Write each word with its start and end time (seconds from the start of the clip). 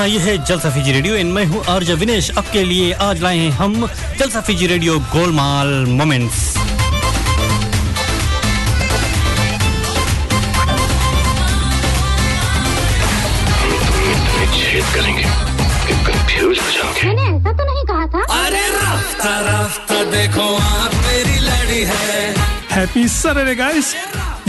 हाँ 0.00 0.08
ये 0.08 0.18
है 0.18 0.36
जलसा 0.44 0.70
फीजी 0.70 0.92
रेडियो। 0.92 1.14
इन 1.14 1.26
मैं 1.26 1.44
हूँ 1.46 1.62
आर्ज 1.68 1.90
विनेश। 2.00 2.30
आपके 2.38 2.62
लिए 2.64 2.92
आज 3.06 3.20
लाए 3.22 3.38
हैं 3.38 3.50
हम 3.52 3.74
Jalsa 4.18 4.40
Fiji 4.40 4.66
radio 4.66 4.98
Golmaal 5.12 5.68
moments. 5.88 6.38
करेंगे। 14.94 15.24
कंफ्यूज 16.06 16.58
हो 16.58 16.70
जाओगे। 16.70 17.06
मैंने 17.06 17.22
ऐसा 17.36 17.52
तो 17.52 17.64
नहीं 17.64 17.84
कहा 17.84 18.06
था। 18.06 18.24
अरे 18.38 18.66
रफ्ता 18.70 19.34
रफ्ता 19.50 20.02
देखो 20.16 20.48
आप 20.56 20.94
मेरी 21.04 21.38
लड़ी 21.48 21.84
है। 21.92 22.34
Happy 22.70 23.04
Saturday, 23.18 23.58
guys! 23.60 23.94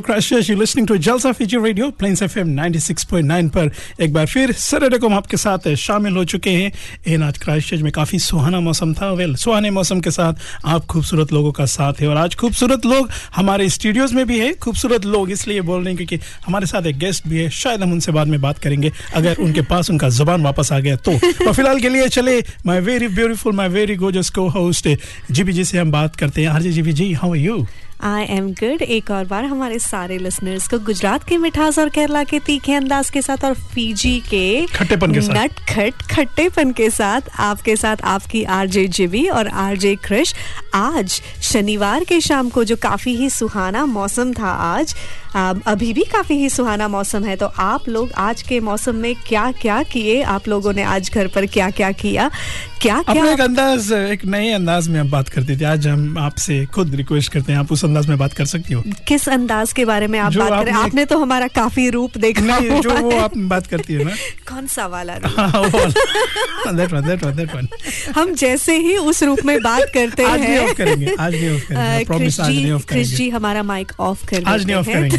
Listening 0.00 0.86
to 0.86 0.94
Jalsa 0.98 1.34
Fiji 1.34 1.56
Radio, 1.56 1.90
Plains 1.90 2.20
FM 2.22 2.48
96.9 2.58 3.48
पर 3.48 3.70
एक 4.00 4.12
बार 4.12 4.26
फिर 4.26 4.52
को 4.98 5.08
हम 5.08 5.14
आपके 5.14 5.36
साथ 5.36 5.74
शामिल 5.74 6.16
हो 6.16 6.24
चुके 6.24 6.50
हैं। 6.50 7.18
आज 7.26 7.82
में 7.82 7.92
काफ़ी 7.92 8.18
सुहाना 8.18 8.60
मौसम 8.60 8.92
था। 8.94 9.12
वेल 9.12 9.34
सुहाने 9.34 9.70
मौसम 9.70 10.00
के 10.00 10.10
साथ 10.10 10.34
आप 10.64 10.86
खूबसूरत 10.86 11.32
लोगों 11.32 11.52
का 11.52 11.66
साथ 11.66 12.00
है 12.00 12.08
और 12.08 12.16
आज 12.16 12.34
खूबसूरत 12.34 12.86
लोग 12.86 13.10
हमारे 13.36 13.68
स्टूडियोज 13.68 14.12
में 14.12 14.26
भी 14.26 14.38
है। 14.38 14.52
खूबसूरत 14.52 15.04
लोग 15.04 15.30
इसलिए 15.30 15.60
बोल 15.60 15.80
रहे 15.80 15.94
हैं 15.94 15.96
क्योंकि 15.96 16.24
हमारे 16.46 16.66
साथ 16.66 16.86
एक 16.86 16.98
गेस्ट 16.98 17.28
भी 17.28 17.38
है। 17.38 17.50
शायद 17.50 17.82
हम 17.82 17.92
उनसे 17.92 18.12
बाद 18.12 18.26
में 18.26 18.40
बात 18.40 18.58
करेंगे। 18.58 18.92
अगर 19.14 19.36
उनके 19.36 19.60
पास 19.60 19.90
उनका 19.90 20.08
ज़ुबान 20.08 20.42
वापस 20.42 20.72
आ 20.72 20.78
गया 20.78 20.96
तो। 20.96 21.12
और 21.12 21.52
फ़िलहाल 21.52 21.80
के 21.80 21.88
लिए 21.88 22.08
चले 22.08 22.44
my 22.66 22.80
very 22.80 23.08
beautiful 23.08 23.52
my 23.52 23.68
very 23.68 23.96
gorgeous 23.96 24.30
को 24.30 24.48
होस्ट 24.48 24.88
जी 25.30 25.64
से 25.64 25.78
हम 25.78 25.92
बात 25.92 26.16
करते 26.16 26.42
हैं। 26.42 26.48
हाजी 26.48 26.70
जीबी 26.70 26.92
जी 26.92 27.12
how 27.12 27.34
you 27.34 27.66
I 28.06 28.24
am 28.30 28.48
good 28.58 28.82
एक 28.82 29.10
और 29.10 29.24
बार 29.26 29.44
हमारे 29.44 29.78
सारे 29.78 30.18
लिसनर्स 30.18 30.66
को 30.68 30.78
गुजरात 30.86 31.24
के 31.28 31.36
मिठास 31.38 31.78
और 31.78 31.88
केरला 31.94 32.22
के 32.24 32.38
तीखे 32.46 32.74
अंदाज 32.74 33.08
के 33.10 33.22
साथ 33.22 33.44
और 33.44 33.54
फीजी 33.72 34.18
के 34.30 34.66
खट्टेपन 34.74 35.12
के 35.14 35.20
साथ। 35.20 35.34
नट 35.36 35.58
खट 35.70 36.02
खट्टेपन 36.12 36.72
के 36.80 36.88
साथ 36.90 37.28
आपके 37.48 37.76
साथ 37.76 38.02
आपकी 38.12 38.42
आरजे 38.58 38.86
जिबी 38.98 39.26
और 39.38 39.48
आरजे 39.66 39.94
क्रिश 40.04 40.34
आज 40.74 41.20
शनिवार 41.52 42.04
के 42.08 42.20
शाम 42.20 42.48
को 42.50 42.64
जो 42.64 42.76
काफ़ी 42.82 43.16
ही 43.16 43.30
सुहाना 43.30 43.84
मौसम 43.86 44.32
था 44.38 44.50
आज 44.74 44.94
अभी 45.36 45.92
भी 45.92 46.02
काफ़ी 46.02 46.34
ही 46.34 46.48
सुहाना 46.48 46.88
मौसम 46.88 47.24
है 47.24 47.36
तो 47.36 47.46
आप 47.46 47.88
लोग 47.88 48.12
आज 48.12 48.42
के 48.42 48.60
मौसम 48.60 48.94
में 48.94 49.14
क्या 49.28 49.52
क्या 49.52 49.82
किए? 49.82 50.22
आप 50.22 50.48
लोगों 50.48 50.72
ने 50.72 50.82
आज 50.82 51.10
घर 51.14 51.26
पर 51.26 51.46
क्या 51.46 51.70
क्या? 51.70 51.92
किया 51.92 52.30
क्या 52.82 53.04
अपना 53.08 53.32
एक 53.32 53.40
अंदाज 53.40 53.92
एक 53.92 54.24
नए 54.24 54.50
अंदाज 54.50 54.88
में 54.88 55.00
हम 55.00 55.10
बात 55.10 55.28
करते 55.28 55.56
थे। 55.56 55.64
आज 55.64 55.86
हम 55.86 56.18
आपसे 56.18 56.66
खुद 56.66 56.94
रिक्वेस्ट 56.94 57.32
करते 57.32 57.52
हैं 57.52 57.58
आप 57.58 57.72
उस 57.72 57.84
अंदाज 57.84 58.06
में 58.06 58.18
बात 58.18 58.32
कर 58.32 58.44
सकती 58.44 58.74
हो? 58.74 58.84
किस 59.08 59.28
अंदाज 59.28 59.72
के 59.72 59.84
बारे 59.84 60.06
में 60.06 60.18
आप 60.18 60.32
बात 60.32 60.48
करें? 60.48 60.58
आपने- 60.58 60.76
आपने 60.76 61.04
तो 61.04 61.18
हमारा 61.18 61.46
काफ़ी 61.46 61.90
रूप 61.90 62.18
देखा 62.18 62.40
नहीं 62.40 62.80
जो 62.80 62.90
वो 62.90 63.10
आप 63.18 63.36
बात 63.36 63.66
करती 63.66 63.94
है 63.94 64.04
ना। 64.04 64.10
कौन 64.54 64.66
सा 64.66 64.86
वाला 64.86 65.12
हाँ, 65.24 65.62
that 66.74 66.88
one, 66.88 67.06
that 67.06 67.20
one, 67.22 67.36
that 67.36 67.54
one. 67.54 67.66
हम 68.16 68.34
जैसे 68.34 68.76
ही 68.76 68.96
उस 68.96 69.22
रूप 69.22 69.38
में 69.44 69.62
बात 69.62 69.82
करते 69.94 70.24
आज 70.24 70.40
नहीं 70.40 70.50
हैं। 70.50 70.58
ऑफ़ 70.58 70.74
करेंगे 70.74 71.14
आज 71.20 71.34
नहीं 71.34 71.56
ऑफ़ 71.56 71.68
करेंगे 71.68 71.98
promise 71.98 72.18
क्रिश 72.18 72.40
आज 72.40 72.48
नहीं 72.48 72.72
ऑफ़ 72.72 72.86
करेंगे। 72.86 73.16
जी 73.16 73.30
हमारा 73.30 73.62
माइक 73.62 73.92
ऑफ़ 74.00 74.26
कर 74.26 74.44
आज 74.46 74.66
नहीं 74.66 74.76
ऑफ़ 74.76 74.86
करेंगे। 74.86 75.18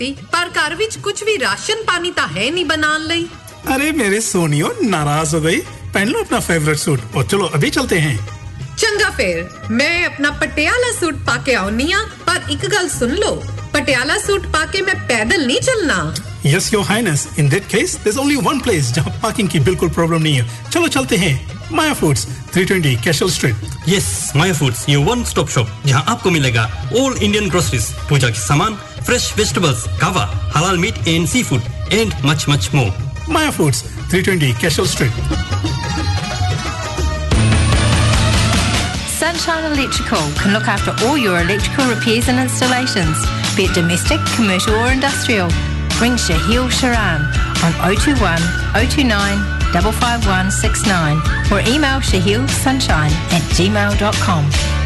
ਦਿੱਤੀ 0.00 0.14
ਪਰ 0.32 0.48
ਘਰ 0.50 0.74
ਵਿੱਚ 0.74 0.96
ਕੁਝ 0.98 1.22
ਵੀ 1.24 1.38
ਰਾਸ਼ਨ 1.38 1.82
ਪਾਣੀ 1.86 2.10
ਤਾਂ 2.10 2.26
ਹੈ 2.28 2.50
ਨਹੀਂ 2.50 2.64
ਬਣਾਉਣ 2.66 3.06
ਲਈ 3.06 3.28
अरे 3.66 3.86
मेरे 3.94 4.18
सोनियो 4.22 4.68
नाराज 4.90 5.30
हो 5.34 5.38
गई 5.44 5.56
पहन 5.94 6.10
लो 6.10 6.20
अपना 6.24 6.38
फेवरेट 6.42 6.80
सूट 6.80 7.16
और 7.16 7.24
चलो 7.30 7.46
अभी 7.56 7.70
चलते 7.76 7.96
हैं 8.02 8.12
ਚੰਗਾ 8.76 9.08
ਫੇਰ 9.16 9.40
ਮੈਂ 9.72 9.88
ਆਪਣਾ 10.06 10.30
ਪਟਿਆਲਾ 10.42 10.90
ਸੂਟ 10.98 11.16
ਪਾ 11.26 11.36
ਕੇ 11.46 11.54
ਆਉਣੀ 11.56 11.90
ਆ 11.92 12.04
ਪਰ 12.26 12.40
ਇੱਕ 12.50 12.66
ਗੱਲ 12.74 12.88
ਸੁਣ 12.90 13.14
ਲਓ 13.16 13.42
ਪਟਿਆਲਾ 13.72 14.18
ਸੂਟ 14.26 14.46
ਪਾ 14.52 14.64
ਕੇ 14.66 14.82
ਮੈਂ 14.82 14.94
ਪੈਦਲ 15.08 15.46
ਨਹੀਂ 15.46 15.60
ਚੱਲਣਾ 15.62 15.98
yes 16.46 16.66
your 16.72 16.84
highness 16.84 17.22
in 17.38 17.48
that 17.48 17.64
case 17.68 17.92
there's 17.98 18.18
only 18.24 18.34
one 18.42 18.58
place 18.64 18.90
जहां 18.96 19.12
पार्किंग 19.22 19.48
की 19.48 19.60
बिल्कुल 19.62 19.88
प्रॉब्लम 19.90 20.22
नहीं 20.22 20.34
है 20.36 20.44
चलो 20.74 20.90
चलते 20.90 21.16
हैं 21.18 21.32
Maya 21.72 21.94
foods 21.94 22.26
320 22.56 22.92
Cashel 23.04 23.30
street 23.30 23.88
yes 23.88 24.06
Maya 24.36 24.52
foods 24.54 24.84
ये 24.88 24.96
वन 25.04 25.24
स्टॉप 25.26 25.48
शॉप 25.50 25.72
जहां 25.86 26.02
आपको 26.12 26.30
मिलेगा 26.32 26.66
ऑल 26.96 27.16
इंडियन 27.20 27.48
ग्रोसरीज 27.50 27.88
पूजा 28.10 28.30
के 28.30 28.40
सामान 28.40 28.78
fresh 29.03 29.31
vegetables, 29.33 29.87
kava, 29.99 30.25
halal 30.53 30.79
meat 30.79 30.95
and 31.07 31.27
seafood, 31.27 31.61
and 31.91 32.11
much, 32.23 32.47
much 32.47 32.73
more. 32.73 32.91
Maya 33.27 33.51
Foods, 33.51 33.81
320 34.09 34.53
Cashel 34.53 34.85
Street. 34.85 35.11
Sunshine 39.07 39.71
Electrical 39.71 40.21
can 40.41 40.53
look 40.53 40.67
after 40.67 40.93
all 41.05 41.17
your 41.17 41.39
electrical 41.39 41.85
repairs 41.87 42.27
and 42.27 42.39
installations, 42.39 43.17
be 43.55 43.65
it 43.65 43.73
domestic, 43.73 44.19
commercial 44.35 44.75
or 44.75 44.91
industrial. 44.91 45.47
Ring 46.01 46.13
Shahil 46.13 46.69
Sharan 46.69 47.21
on 47.63 47.71
021 47.95 48.17
029 48.73 49.61
55169 49.71 51.17
or 51.51 51.59
email 51.69 51.99
shahilsunshine 51.99 53.11
at 53.31 53.41
gmail.com. 53.55 54.80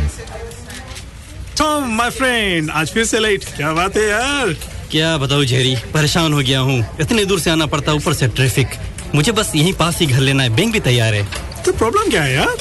Tom 1.58 1.84
my 1.96 2.10
friend 2.12 2.70
आज 2.72 2.90
फिर 2.92 3.06
से 3.06 3.20
late 3.20 3.44
क्या 3.56 3.72
बात 3.74 3.98
है 3.98 4.04
यार? 4.10 4.54
क्या 4.92 5.18
बताऊँ 5.18 5.46
Jerry 5.46 5.76
परेशान 5.94 6.34
हो 6.34 6.40
गया 6.40 6.60
हूँ। 6.60 6.80
इतने 7.02 7.26
दूर 7.26 7.40
से 7.40 7.50
आना 7.50 7.66
पड़ता 7.66 7.94
ऊपर 7.94 8.14
से 8.14 8.28
ट्रैफ़िक 8.28 8.68
मुझे 9.16 9.32
बस 9.32 9.52
यहीं 9.56 9.74
पास 9.74 10.00
ही 10.00 10.06
घर 10.06 10.20
लेना 10.20 10.44
है। 10.44 10.50
बैंक 10.56 10.74
भी 10.74 10.80
तैयार 10.80 11.14
है। 11.14 11.24
तो 11.66 11.72
प्रॉब्लम 11.74 12.10
क्या 12.10 12.24
है 12.24 12.34
यार? 12.34 12.56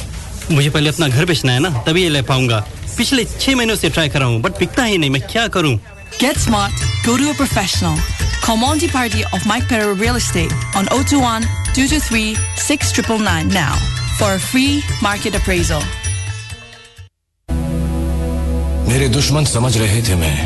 मुझे 0.51 0.71
पहले 0.71 0.91
अपना 0.91 1.09
घर 1.09 1.25
बेचना 1.25 1.53
है 1.53 1.59
ना 1.61 1.71
तभी 1.87 2.03
ये 2.03 2.09
ले 2.09 2.23
पाऊँगा। 2.23 2.65
पिछले 2.97 3.25
छह 3.25 3.57
महीनों 3.57 3.77
से 3.77 3.91
ट्राई 3.91 4.09
कर 4.09 4.19
रहा 4.19 4.29
हूँ 4.29 4.41
बट 4.43 4.59
पिकता 4.59 4.85
ही 4.85 4.99
नहीं। 4.99 5.11
मैं 5.11 5.23
क्या 5.33 5.47
करूँ? 5.49 5.79
Get 6.21 6.39
smart, 6.39 6.85
go 7.07 7.17
to 7.17 7.31
a 7.31 7.35
professional. 7.35 7.99
Call 8.45 8.57
Monty 8.57 8.89
Party 8.89 9.25
of 9.33 9.47
Mike 9.51 9.69
Perro 9.69 9.95
Real 9.95 10.17
Estate 10.17 10.53
on 10.77 10.87
021 10.97 11.43
223 11.75 12.37
6999 12.57 13.49
now 13.49 13.75
for 14.19 14.33
a 14.35 14.39
free 14.39 14.83
market 15.03 15.35
appraisal. 15.35 15.83
मेरे 18.89 19.09
दुश्मन 19.09 19.45
समझ 19.45 19.77
रहे 19.79 20.03
थे 20.03 20.15
मैं। 20.15 20.39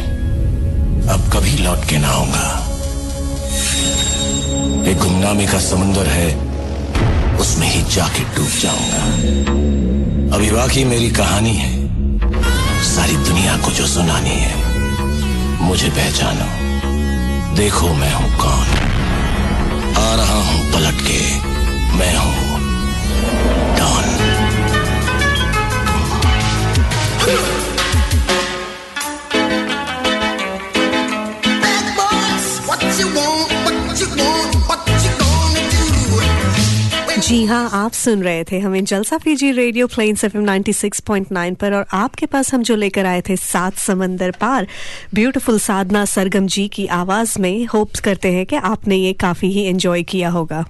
अब 1.09 1.31
कभी 1.33 1.57
लौट 1.59 1.85
के 1.89 1.99
ना 1.99 2.09
आऊँगा। 2.09 2.47
एक 4.91 4.99
गुमनामी 4.99 5.47
का 5.47 5.59
समुंदर 5.59 6.07
है, 6.07 6.29
उसमें 7.39 7.67
ही 7.69 7.83
जाके 7.95 8.23
डूब 8.37 8.53
जाऊँगा। 8.61 9.03
अभी 10.37 10.51
बाकी 10.51 10.85
मेरी 10.85 11.11
कहानी 11.11 11.55
है। 11.55 11.73
सारी 12.85 13.17
दुनिया 13.17 13.57
को 13.57 13.71
जो 13.71 13.87
सुनानी 13.87 14.37
है, 14.37 14.55
मुझे 15.61 15.89
पहचानो। 15.91 16.49
देखो 17.57 17.89
मैं 17.95 18.13
हूँ 18.15 18.31
कौन। 18.39 18.67
आ 19.97 20.15
रहा 20.15 20.41
हूँ 20.43 20.73
पलट 20.73 21.01
के, 21.01 21.21
मैं 21.97 22.15
हूँ 22.17 22.37
डॉन। 23.79 24.07
जी 37.21 37.45
हाँ 37.45 37.71
आप 37.73 37.93
सुन 37.93 38.23
रहे 38.23 38.45
थे 38.45 38.59
हमें 38.59 38.85
Jalsa 38.85 39.19
Fiji 39.19 39.51
radio 39.51 39.87
planes 39.87 40.25
F 40.25 40.37
96.9 40.37 41.55
पर 41.55 41.75
और 41.75 41.87
आपके 41.93 42.27
पास 42.27 42.55
हम 42.55 42.63
जो 42.63 42.77
लेकर 42.77 43.07
आए 43.07 43.21
थे 43.21 43.37
सात 43.37 43.77
समंदर 43.77 44.31
पार 44.31 44.67
ब्यूटीफुल 45.15 45.59
साधना 45.59 46.05
सरगम 46.05 46.47
जी 46.47 46.69
की 46.69 46.87
आवाज़ 46.87 47.41
में 47.41 47.67
होप्स 47.67 48.01
करते 48.01 48.33
हैं 48.33 48.47
कि 48.47 48.57
आपने 48.57 48.97
ये 48.97 49.13
काफ़ी 49.13 49.49
ही 49.49 49.65
एंजॉय 49.65 50.03
किया 50.03 50.29
होगा। 50.29 50.65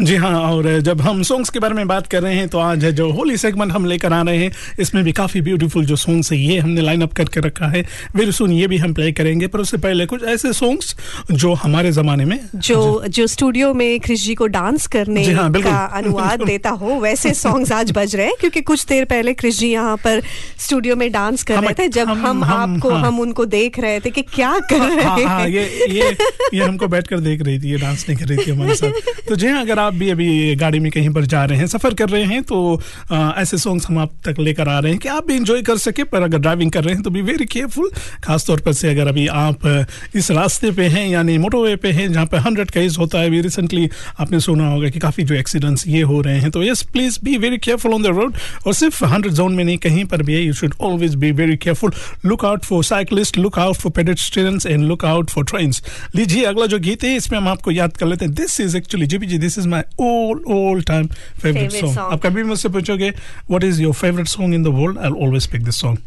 जी 0.00 0.16
हाँ 0.16 0.40
और 0.52 0.80
जब 0.80 1.00
हम 1.00 1.22
सॉन्ग्स 1.22 1.50
के 1.50 1.58
बारे 1.58 1.74
में 1.74 1.86
बात 1.88 2.06
कर 2.06 2.22
रहे 2.22 2.34
हैं 2.34 2.48
तो 2.48 2.58
आज 2.58 2.84
जो 2.84 3.10
होली 3.10 3.36
सेगमेंट 3.36 3.72
हम 3.72 3.86
लेकर 3.86 4.12
आ 4.12 4.22
रहे 4.22 4.38
हैं 4.38 4.52
इसमें 4.78 5.04
भी 5.04 5.12
काफ़ी 5.12 5.40
ब्यूटीफुल 5.40 5.84
जो 5.84 5.96
सॉन्ग्स 5.96 6.32
है 6.32 6.38
ये 6.38 6.58
हमने 6.58 6.80
लाइन 6.80 7.02
अप 7.02 7.12
करके 7.12 7.40
रखा 7.40 7.66
है। 7.66 7.84
वेरी 8.16 8.32
सुन 8.32 8.52
ये 8.52 8.66
भी 8.66 8.76
हम 8.76 8.94
प्ले 8.94 9.12
करेंगे 9.12 9.46
पर 9.46 9.58
उससे 9.58 9.76
पहले 9.76 10.06
कुछ 10.06 10.22
ऐसे 10.24 10.52
सॉन्ग्स 10.52 10.96
जो 11.30 11.54
हमारे 11.54 11.92
ज़माने 11.92 12.24
में 12.24 12.40
जो 12.56 13.04
जो। 13.08 13.26
स्टूडियो 13.26 13.74
में 13.74 14.00
क्रिश 14.00 14.24
जी 14.24 14.34
को 14.34 14.46
डांस 14.46 14.86
करने 14.86 15.24
हाँ, 15.32 15.52
का 15.52 15.84
अनुवाद 15.84 16.42
देता 16.46 16.70
हो 16.70 16.86
वैसे 16.86 17.34
सॉन्ग्स 17.34 17.72
आज 17.72 17.92
बज 17.92 18.16
रहे 18.16 18.26
हैं 18.26 18.34
क्योंकि 18.40 18.60
कुछ 18.60 18.86
देर 18.86 19.04
पहले 19.04 19.34
क्रिश 19.34 19.58
जी 19.58 19.68
यहाँ 19.72 19.96
पर 19.96 20.22
स्टूडियो 20.58 20.96
में 20.96 21.12
डांस 21.12 21.42
कर 21.42 21.60
रहे 21.60 21.74
थे 21.74 21.88
जब 21.88 22.08
हम, 22.08 22.44
आपको 22.44 22.90
हाँ। 22.90 23.02
हम 23.06 23.20
उनको 23.20 23.44
देख 23.44 23.78
रहे 23.78 24.00
थे 24.00 24.10
कि 24.10 24.22
क्या 24.22 24.58
कर 24.58 24.78
रहे 24.78 25.04
हाँ 25.04 25.18
हाँ 25.20 25.40
हैं। 25.40 25.48
ये 25.48 26.16
ये 26.54 26.64
हमको 26.64 26.88
बैठकर 26.88 27.20
देख 27.20 27.42
रही 27.42 27.58
थी 27.58 27.70
ये 27.70 27.78
डांस 27.78 28.06
नहीं 28.08 28.18
कर 28.18 28.26
रही 28.26 28.46
थी 28.46 28.50
हमारे 28.50 28.74
साथ। 28.74 28.90
तो 29.28 29.36
जी 29.36 29.46
हाँ। 29.54 29.62
अगर 29.62 29.78
आप 29.78 29.94
भी 29.94 30.08
अभी 30.10 30.54
गाड़ी 30.56 30.78
में 30.80 30.90
कहीं 30.92 31.10
पर 31.10 31.24
जा 31.24 31.44
रहे 31.44 31.58
हैं 31.58 31.66
सफ़र 31.66 31.94
कर 31.94 32.08
रहे 32.08 32.24
हैं 32.24 32.42
तो 32.42 32.80
आ, 33.12 33.30
ऐसे 33.36 33.58
सॉन्ग्स 33.58 33.86
हम 33.86 33.98
आप 33.98 34.12
तक 34.24 34.38
लेकर 34.38 34.68
आ 34.68 34.78
रहे 34.78 34.92
हैं 34.92 35.00
कि 35.00 35.08
आप 35.08 35.26
भी 35.26 35.34
इंजॉय 35.34 35.62
कर 35.62 35.76
सके 35.78 36.04
पर 36.04 36.22
अगर 36.22 36.38
ड्राइविंग 36.38 36.70
कर 36.72 36.84
रहे 36.84 36.94
हैं 36.94 37.02
तो 37.02 37.10
भी 37.10 37.22
वेरी 37.22 37.44
केयरफुल 37.46 37.90
खासतौर 38.24 38.60
पर 38.60 38.72
से 38.72 38.90
अगर 38.90 39.08
अभी 39.08 39.26
आप 39.26 39.66
इस 40.14 40.30
रास्ते 40.30 40.70
पे 40.70 40.86
हैं 40.86 41.06
यानी 41.08 41.36
मोटरवे 41.38 41.76
पे 41.76 41.90
हैं 41.92 42.12
जहाँ 42.12 42.26
पे 42.26 42.36
हंड्रेड 42.36 42.70
केस 42.70 42.96
होता 42.98 43.18
है। 43.18 43.26
अभी 43.26 43.40
रिसेंटली 43.40 43.88
आपने 44.20 44.40
सुना 44.40 44.68
होगा 44.68 44.88
कि 44.88 44.98
काफ़ी 44.98 45.24
जो 45.24 45.34
एक्सीडेंट्स 45.34 45.86
ये 45.88 46.02
हो 46.02 46.20
रहे 46.20 46.38
हैं। 46.40 46.50
तो 46.50 46.62
yes 46.62 46.82
please 46.92 47.18
be 47.24 47.36
very 47.38 47.58
careful 47.58 47.94
on 47.94 48.02
the 48.02 48.06
road 48.06 48.36
और 48.66 48.74
सिर्फ़ 48.74 49.04
हंड्रेड 49.04 49.32
जोन 49.32 49.54
में 49.54 49.64
नहीं 49.64 49.78
कहीं 49.78 50.04
पर 50.04 50.22
भी 50.22 50.34
है 50.34 50.42
you 50.42 50.52
should 50.52 50.74
always 50.80 51.14
be 51.14 51.30
very 51.32 51.56
careful 51.56 51.92
look 52.26 52.44
out 52.44 52.64
for 52.64 52.84
cyclist 52.84 53.38
look 53.38 53.58
out 53.58 53.76
for 53.76 53.92
pedestrians 53.92 54.66
and 54.66 54.84
look 54.84 55.04
out 55.04 55.30
for 55.30 55.44
train 55.44 55.72
लीजिए 56.16 56.44
अगला 56.44 56.66
जो 56.66 56.78
गीत 56.78 57.04
है 57.04 57.16
इसमें 57.16 57.38
हम 57.38 57.48
आपको 57.48 57.70
याद 57.70 57.96
कर 57.96 58.06
लेते 58.06 58.24
हैं। 58.24 58.34
This 58.34 58.60
is 58.60 58.76
actually 58.76 59.06
ji 59.06 59.38
this 59.44 59.58
is 59.58 59.68
my 59.68 59.82
all 60.02 60.44
all 60.54 60.82
time 60.82 61.06
favourite 61.42 61.72
song 61.72 61.98
आप 61.98 62.20
कभी 62.26 62.42
मुझसे 62.42 62.68
पूछोगे 62.68 63.10
what 63.50 63.64
is 63.64 63.82
your 63.82 63.94
favourite 63.94 64.28
song 64.28 64.54
in 64.54 64.62
the 64.62 64.74
world 64.80 64.98
I 64.98 65.10
always 65.26 65.46
pick 65.46 65.64
this 65.64 65.80
song 65.80 65.98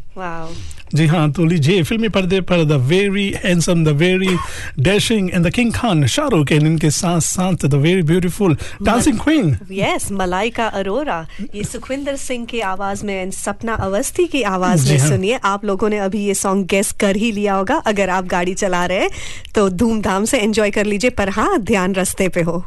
जी 0.94 1.06
हाँ 1.06 1.30
तो 1.32 1.44
लीजिए 1.44 1.82
फिल्मी 1.82 2.08
पर्दे 2.08 2.40
पर 2.40 2.64
the 2.64 2.72
very 2.88 3.26
handsome 3.44 3.84
the 3.84 3.88
very 3.88 4.36
dashing 4.80 5.30
and 5.30 5.46
the 5.46 5.50
king 5.50 5.72
Khan 5.72 6.06
Shahrukh 6.06 6.52
and 6.52 6.62
इनके 6.62 6.90
साथ 6.90 7.20
साथ 7.20 7.66
the 7.66 7.74
very 7.74 8.02
beautiful 8.02 8.56
dancing 8.82 9.18
queen 9.18 9.56
yes 9.72 10.10
Malaika 10.12 10.66
Arora 10.80 11.26
ये 11.54 11.64
सुखविंदर 11.64 12.16
सिंह 12.16 12.46
की 12.46 12.60
आवाज़ 12.60 13.04
में 13.06 13.14
and 13.24 13.34
सपना 13.34 13.74
अवस्थी 13.74 14.26
की 14.26 14.42
आवाज़ 14.42 14.90
में 14.92 14.98
हाँ। 14.98 15.08
सुनिए। 15.08 15.38
आप 15.44 15.64
लोगों 15.64 15.88
ने 15.88 15.98
अभी 15.98 16.24
ये 16.24 16.34
सॉन्ग 16.34 16.66
गेस 16.66 16.92
कर 16.92 17.16
ही 17.16 17.30
लिया 17.32 17.54
होगा। 17.54 17.76
अगर 17.86 18.10
आप 18.10 18.24
गाड़ी 18.24 18.54
चला 18.54 18.84
रहे 18.86 18.98
हैं 18.98 19.10
तो 19.54 19.68
धूमधाम 19.70 20.24
से 20.24 20.38
एंजॉय 20.38 20.70
कर 20.70 20.86
लीजिए 20.86 21.10
पर 21.10 21.28
हाँ 21.28 21.58
ध्यान 21.62 21.94
रस्ते 21.94 22.28
पे 22.28 22.42
हो। 22.42 22.64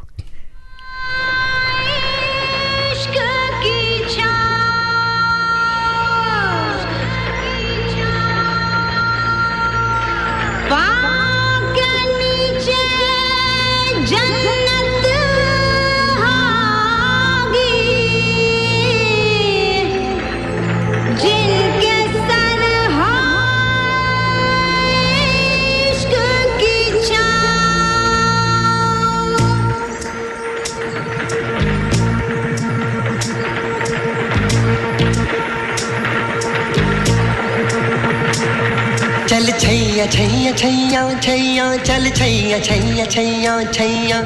छैया 40.08 40.52
छैया 40.52 40.52
छैया 40.52 41.02
छैया 41.22 41.66
चल 41.84 42.10
छैया 42.10 42.60
छैया 42.60 43.06
छैया 43.06 43.64
छैया 43.72 44.22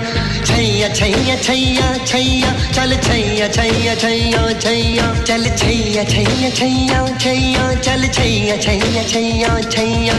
छैया 0.45 0.93
छैया 0.93 1.35
छैया 1.37 1.87
छैया 2.05 2.51
चल 2.75 2.95
छैया 3.07 3.47
छैया 3.47 3.95
छैया 3.95 4.53
छैया 4.59 5.07
चल 5.23 5.43
छैया 5.57 6.03
छैया 6.03 6.49
छैया 6.49 7.01
छैया 7.17 7.73
चल 7.81 8.07
छैया 8.07 8.57
छैया 8.57 9.03
छैया 9.03 9.59
छैया 9.69 10.17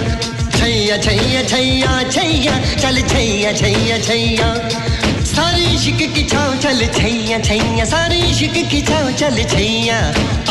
छैया 0.58 0.96
छैया 0.98 1.42
छैया 1.42 2.02
छैया 2.10 2.58
चल 2.82 3.00
छैया 3.08 3.52
छैया 3.52 3.98
छैया 3.98 4.95
सारी 5.36 5.64
इश्क 5.74 5.98
की 6.14 6.22
छाव 6.32 6.56
चल 6.64 6.86
छैया 6.96 7.38
छैया 7.48 7.84
सारी 7.92 8.18
इश्क 8.30 8.54
की 8.70 8.80
छाव 8.88 9.10
चल 9.20 9.42
छैया 9.52 9.98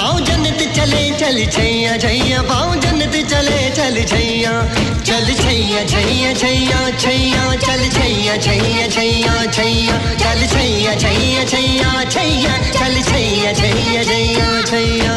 आओ 0.04 0.20
जन्नत 0.27 0.62
चले 0.77 1.04
चल 1.22 1.38
छैया 1.56 1.96
छैया 2.04 2.42
पाओ 2.51 2.75
जन्नत 2.84 3.15
चले 3.32 3.60
चल 3.77 4.04
छैया 4.12 4.54
चल 5.10 5.34
छैया 5.42 5.84
छैया 5.94 6.34
छैया 6.42 6.84
छैया 7.04 7.44
चल 7.65 7.84
छैया 7.98 8.38
छैया 8.46 8.88
छैया 8.98 9.36
छैया 9.58 9.98
चल 10.24 10.48
छैया 10.54 10.96
छैया 11.06 11.44
छैया 11.54 12.04
छैया 12.15 12.58
चल 12.77 13.01
छैया 13.12 13.54
छैया 13.62 14.04
छैया 14.04 14.62
छैया 14.72 15.14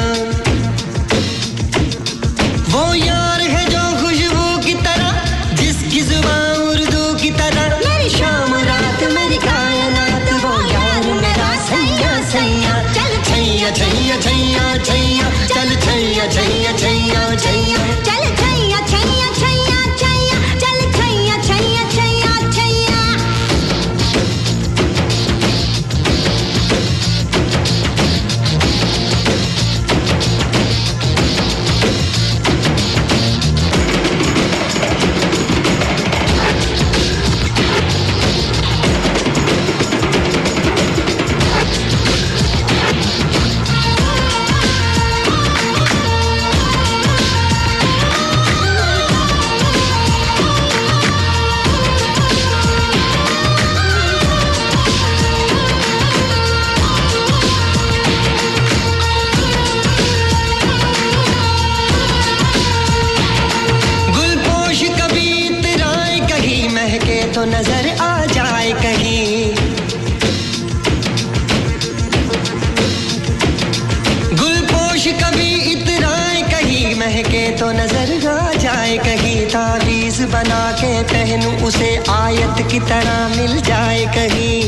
उसे 81.68 81.88
आयत 82.10 82.60
की 82.70 82.78
तरह 82.80 83.16
मिल 83.28 83.60
जाए 83.62 84.04
कहीं। 84.14 84.60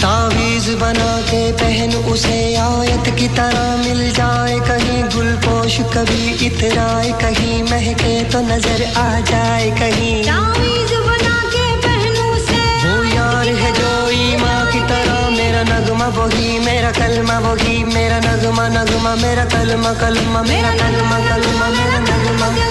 तावीज 0.00 0.68
बना 0.80 1.10
के 1.28 1.42
पहन 1.60 1.94
उसे 2.12 2.38
आयत 2.56 3.10
की 3.18 3.28
तरह 3.36 3.76
मिल 3.76 4.00
जाए 4.12 4.58
कहीं। 4.68 5.02
गुलपोश 5.14 5.76
कभी 5.94 6.24
इतराए 6.46 7.12
कहीं। 7.22 7.62
महके 7.62 8.14
तो 8.32 8.40
नज़र 8.48 8.82
आ 8.96 9.08
जाए 9.30 9.70
कहीं। 9.78 10.16
तावीज 10.24 10.92
बना 11.06 11.36
के 11.54 11.64
पहन 11.86 12.18
उसे 12.26 12.60
वो 12.82 12.96
यार 13.14 13.52
है 13.62 13.72
जो 13.78 13.92
माँ 14.42 14.64
की 14.72 14.80
तरह। 14.90 15.28
मेरा 15.36 15.62
नगमा 15.70 16.08
वही 16.18 16.58
मेरा 16.66 16.90
कलमा 16.98 17.38
वही। 17.46 17.78
मेरा 17.94 18.18
नगमा 18.26 18.68
नगमा 18.78 19.14
मेरा 19.22 19.44
कलमा 19.54 19.94
कलमा 20.02 20.42
मेरा 20.50 20.74
नगमा 20.82 21.18
कलमा 21.30 21.68
मेरा 21.78 21.98
नगमा 22.10 22.69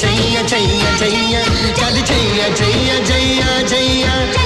जैया 0.00 0.42
जैया 0.52 0.96
जैया 1.00 1.42
जैया 1.78 2.48
जैया 2.60 2.98
जैया 3.10 3.60
जैया 3.72 4.41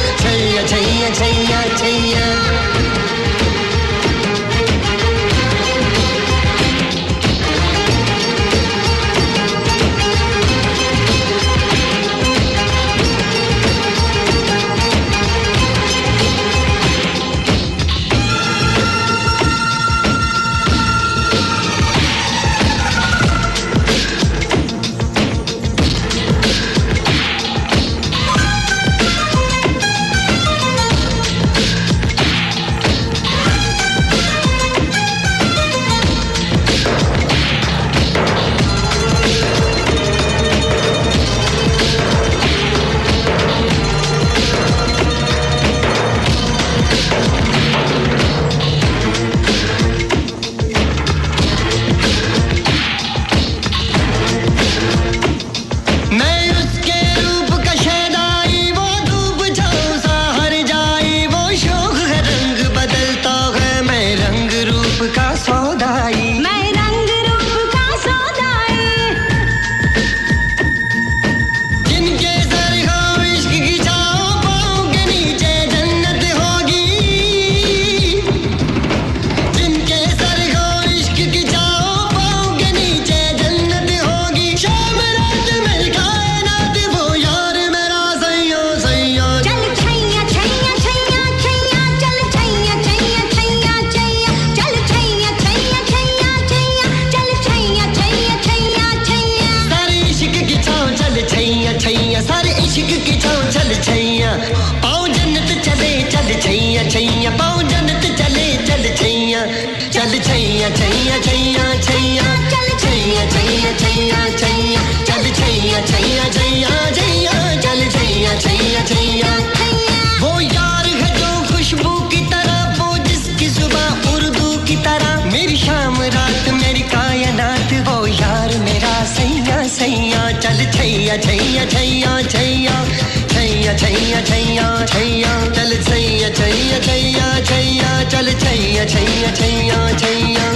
छैया 133.83 134.21
छैया 134.31 134.67
छैया 134.93 135.33
चल 135.57 135.73
छैया 135.89 136.29
छैया 136.39 136.79
छैया 136.89 137.29
छैया 137.51 137.91
चल 138.13 138.33
छैया 138.45 138.85
छैया 138.95 139.31
छैया 139.41 139.81
छैया 140.03 140.51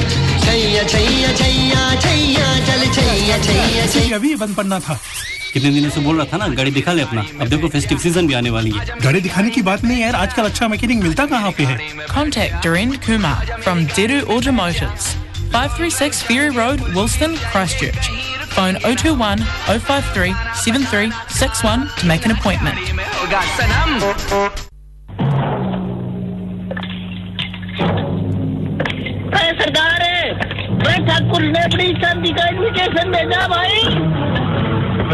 छैया 0.45 0.85
छैया 0.93 1.33
छैया 1.41 1.83
छैया 2.05 2.47
चल 2.69 2.87
छैया 2.99 3.39
छैया 3.49 3.87
छैया 3.87 4.17
अभी 4.17 4.35
बंद 4.45 4.55
पड़ना 4.57 4.81
था 4.89 4.99
कितने 5.53 5.71
दिनों 5.75 5.91
से 5.91 6.01
बोल 6.01 6.17
रहा 6.17 6.27
था 6.33 6.37
ना 6.37 6.47
गाड़ी 6.59 6.71
दिखा 6.71 6.93
ले 6.93 7.03
अपना 7.03 7.25
अब 7.41 7.49
देखो 7.49 7.69
फेस्टिव 7.69 7.99
सीज़न 7.99 8.27
भी 8.27 8.35
आने 8.41 8.51
वाली 8.57 8.71
है 8.71 8.99
गाड़ी 9.05 9.21
दिखाने 9.21 9.51
की 9.57 9.63
बात 9.69 9.85
नहीं 9.85 10.01
यार 10.03 10.15
आजकल 10.17 10.45
अच्छा 10.51 10.69
मैकेनिक 10.75 11.03
मिलता 11.03 11.27
कहाँ 11.33 11.51
पे 11.59 11.65
है 11.71 11.79
contact 12.15 12.67
Durin 12.67 12.95
Kumar 13.07 13.57
from 13.63 13.85
Deru 13.97 14.23
automotives 14.37 15.15
536 15.53 16.23
Ferry 16.23 16.51
Road, 16.51 16.79
Wilston, 16.95 17.37
Christchurch. 17.51 18.09
Phone 18.55 18.75
021 18.83 19.39
053 19.67 20.33
7361 20.55 21.89
to 21.99 22.07
make 22.07 22.25
an 22.25 22.31
appointment. 22.33 22.79
अरे 29.39 29.51
सरदार 29.61 30.03
मैं 30.85 30.97
ठाकुर 31.07 31.43
ने 31.43 31.63
अपनी 31.63 31.87
शादी 32.03 32.33
का 32.39 32.47
इन्विटेशन 32.49 33.11
भेजा 33.13 33.47
भाई 33.55 33.83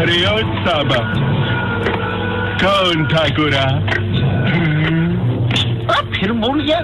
अरे 0.03 0.23
ओ 0.25 0.37
साबा 0.67 1.01
कौन 2.63 3.05
ठाकुरा 3.13 3.63
अब 5.97 6.13
फिर 6.19 6.31
भूल 6.45 6.65
गया 6.65 6.79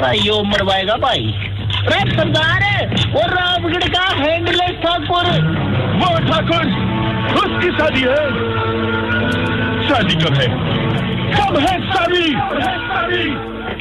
भाई 0.00 0.18
यो 0.24 0.42
मरवाएगा 0.52 0.96
भाई 1.06 1.49
सरदार 1.88 2.62
वो 3.12 3.20
रामगढ़ 3.26 3.88
का 3.94 4.02
हैंडलेस 4.16 4.76
ठाकुर। 4.82 5.28
वो 6.00 6.10
ठाकुर 6.26 6.66
उसकी 7.40 7.70
शादी 7.78 8.00
है। 8.00 8.22
शादी 9.88 10.14
कब 10.24 10.34
है? 10.40 10.46
कब 11.36 11.56
है 11.58 11.74
शादी? 11.88 12.26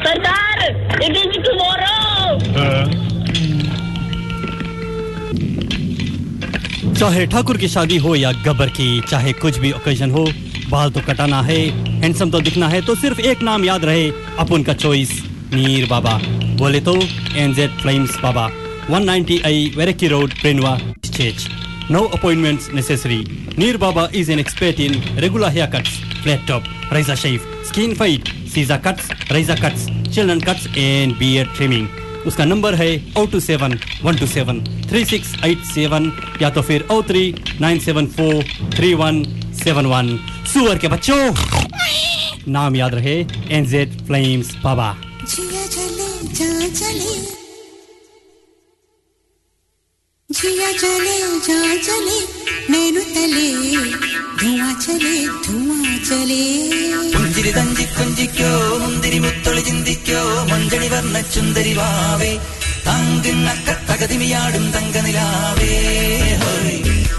सरदार 0.03 0.63
इट 1.03 1.17
इज़ 1.17 1.39
टुमारो 1.45 1.97
चाहे 6.93 7.25
ठाकुर 7.27 7.57
की 7.57 7.67
शादी 7.67 7.97
हो 7.97 8.15
या 8.15 8.31
गब्बर 8.45 8.69
की 8.77 8.89
चाहे 9.09 9.33
कुछ 9.33 9.57
भी 9.57 9.71
ओकेजन 9.71 10.12
हो 10.12 10.25
बाल 10.69 10.89
तो 10.91 11.01
कटाना 11.01 11.41
है 11.41 11.59
हैंडसम 12.01 12.31
तो 12.31 12.39
दिखना 12.41 12.67
है 12.67 12.81
तो 12.85 12.95
सिर्फ़ 12.95 13.19
एक 13.21 13.41
नाम 13.43 13.63
याद 13.65 13.85
रहे 13.85 14.09
अपन 14.39 14.63
का 14.63 14.73
चॉइस 14.73 15.12
मीर 15.53 15.85
बाबा 15.89 16.17
बोले 16.57 16.79
तो 16.81 16.93
एनजेड 17.38 17.69
फ्लेम्स 17.81 18.17
बाबा 18.23 18.49
198 18.89 19.77
वेरकी 19.77 20.07
रोड 20.07 20.33
प्रिनवा 20.41 20.77
चेच 21.05 21.47
no 21.91 22.03
appointments 22.17 22.69
necessary 22.73 23.17
Mir 23.59 23.77
Baba 23.77 24.07
is 24.15 24.31
an 24.31 24.39
expert 24.39 24.79
in 24.79 25.01
regular 25.19 25.49
hair 25.51 25.69
cuts 25.75 25.97
flat 26.21 26.47
top 26.47 26.63
razor 26.93 27.15
shave 27.23 27.47
skin 27.69 27.93
fade 27.95 28.29
scissor 28.53 28.77
cuts 28.88 29.09
razor 29.31 29.62
cuts 29.62 29.85
children 30.13 30.39
cuts 30.41 30.67
and 30.77 31.17
beard 31.19 31.55
trimming 31.55 31.88
उसका 32.27 32.45
number 32.45 32.75
है 32.75 32.91
O 33.17 33.25
two 33.31 33.39
seven 33.39 33.77
one 34.03 34.17
two 34.17 34.27
seven 34.27 34.63
three 34.89 35.03
six 35.05 35.35
eight 35.45 35.65
seven 35.73 36.12
या 36.41 36.49
तो 36.49 36.62
फिर 36.62 36.88
O 36.91 37.01
three 37.09 37.33
nine 37.62 37.79
seven 37.79 38.07
four 38.17 38.43
three 38.77 38.93
one 39.03 39.23
seven 39.63 39.85
one 39.85 40.17
सुअर 40.53 40.77
के 40.77 40.88
बच्चों! 40.88 41.21
नाम 42.51 42.75
याद 42.75 42.95
रहे 42.95 43.19
एनजेड 43.57 44.01
फ्लेम्स 44.07 44.55
बाबा 44.63 44.95
चले 46.68 47.12
जिया 50.30 50.70
चले 50.80 51.14
जा 51.46 51.57
चले 51.87 52.18
नैनु 52.72 53.02
तले 53.14 53.46
धुआं 54.40 54.72
चले 54.85 55.14
धुआं 55.46 55.94
चले 56.09 56.42
പുഞ്ചിരി 57.14 57.50
തഞ്ചി 57.57 57.85
കൊഞ്ചിക്കോ 57.96 58.50
മുന്തിരി 58.83 59.18
മുത്തൊളി 59.24 59.62
ചിന്തിക്കോ 59.68 60.20
മഞ്ചണി 60.50 60.88
വർണ്ണ 60.92 61.16
ചുന്ദരി 61.35 61.72
വാവേ 61.78 62.30
തങ്കിണ്ണക്ക 62.87 63.70
തകതിമിയാടും 63.88 64.64
തങ്കനിലാവേ 64.74 65.72
ഹോയ് 66.42 66.76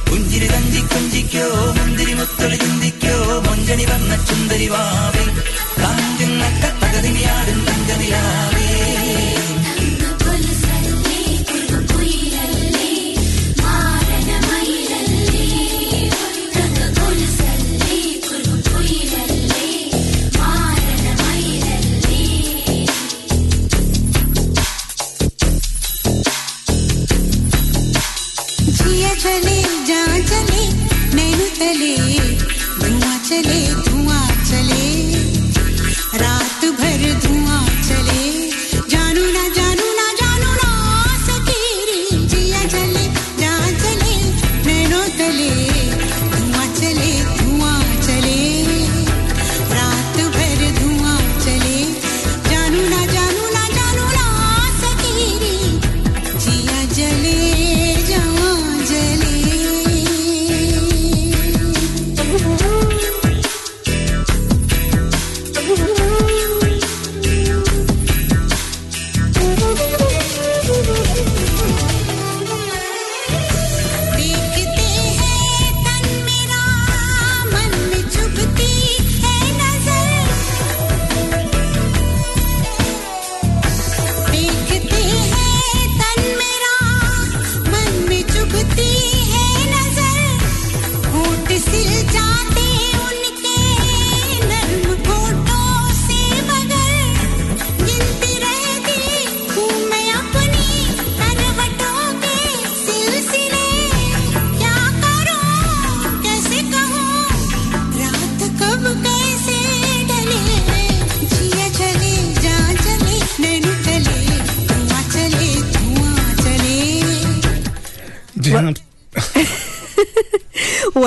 പുഞ്ചിരി 0.10 0.48
തഞ്ചി 0.54 0.82
കൊഞ്ചിക്കോ 0.94 1.46
മുന്തിരി 1.80 2.14
മുത്തൊളി 2.20 2.60
ചിന്തിക്കോ 2.64 3.16
മഞ്ചണി 3.48 3.88
വർണ്ണ 3.92 4.12
ചുന്ദരി 4.30 4.70
വാവേ 4.76 5.26
തങ്കിണ്ണക്ക 5.82 6.64
തകതിമിയാടും 6.84 7.60
തങ്കനിലാവേ 7.70 8.59
चले, 33.43 33.61
धुआँ 33.89 34.27
चले। 34.49 34.85
रात 36.23 36.65
भर 36.81 37.03
धुआँ 37.25 37.63
चले। 37.89 38.25
जानू 38.93 39.25
ना 39.37 39.45
जानू 39.57 39.87
ना 39.99 40.07
जानू 40.21 40.51
ना 40.61 40.71
सकेरी 41.29 42.27
जिया 42.33 42.63
चले 42.75 43.05
जा 43.41 43.55
चले, 43.83 44.15
नैनो 44.67 45.03
तले। 45.19 45.51
धुआँ 46.37 46.67
चले 46.81 47.13
धुआँ 47.41 47.81
चले। 48.07 48.39
रात 49.79 50.17
भर 50.37 50.61
धुआँ 50.81 51.19
चले। 51.45 51.79
जानू 52.51 52.83
ना 52.93 53.05
जानू 53.15 53.45
ना 53.57 53.65
जानू 53.79 54.07
ना 54.19 54.27
सकेरी 54.83 55.57
जिया 56.45 56.85
जले, 56.99 57.39
जवां 58.11 58.85
जले। 58.93 59.39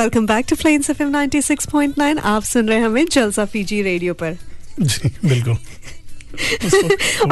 Welcome 0.03 0.25
back 0.25 0.45
to 0.49 0.55
Plains 0.55 0.89
FM 0.89 1.11
96.9 1.11 2.19
आप 2.19 2.43
सुन 2.43 2.67
रहे 2.67 2.77
हैं 2.77 2.85
हमें 2.85 3.05
जलसा 3.11 3.45
फीजी 3.45 3.81
रेडियो 3.81 4.13
पर। 4.13 4.37
जी 4.79 5.11
बिल्कुल। 5.25 5.57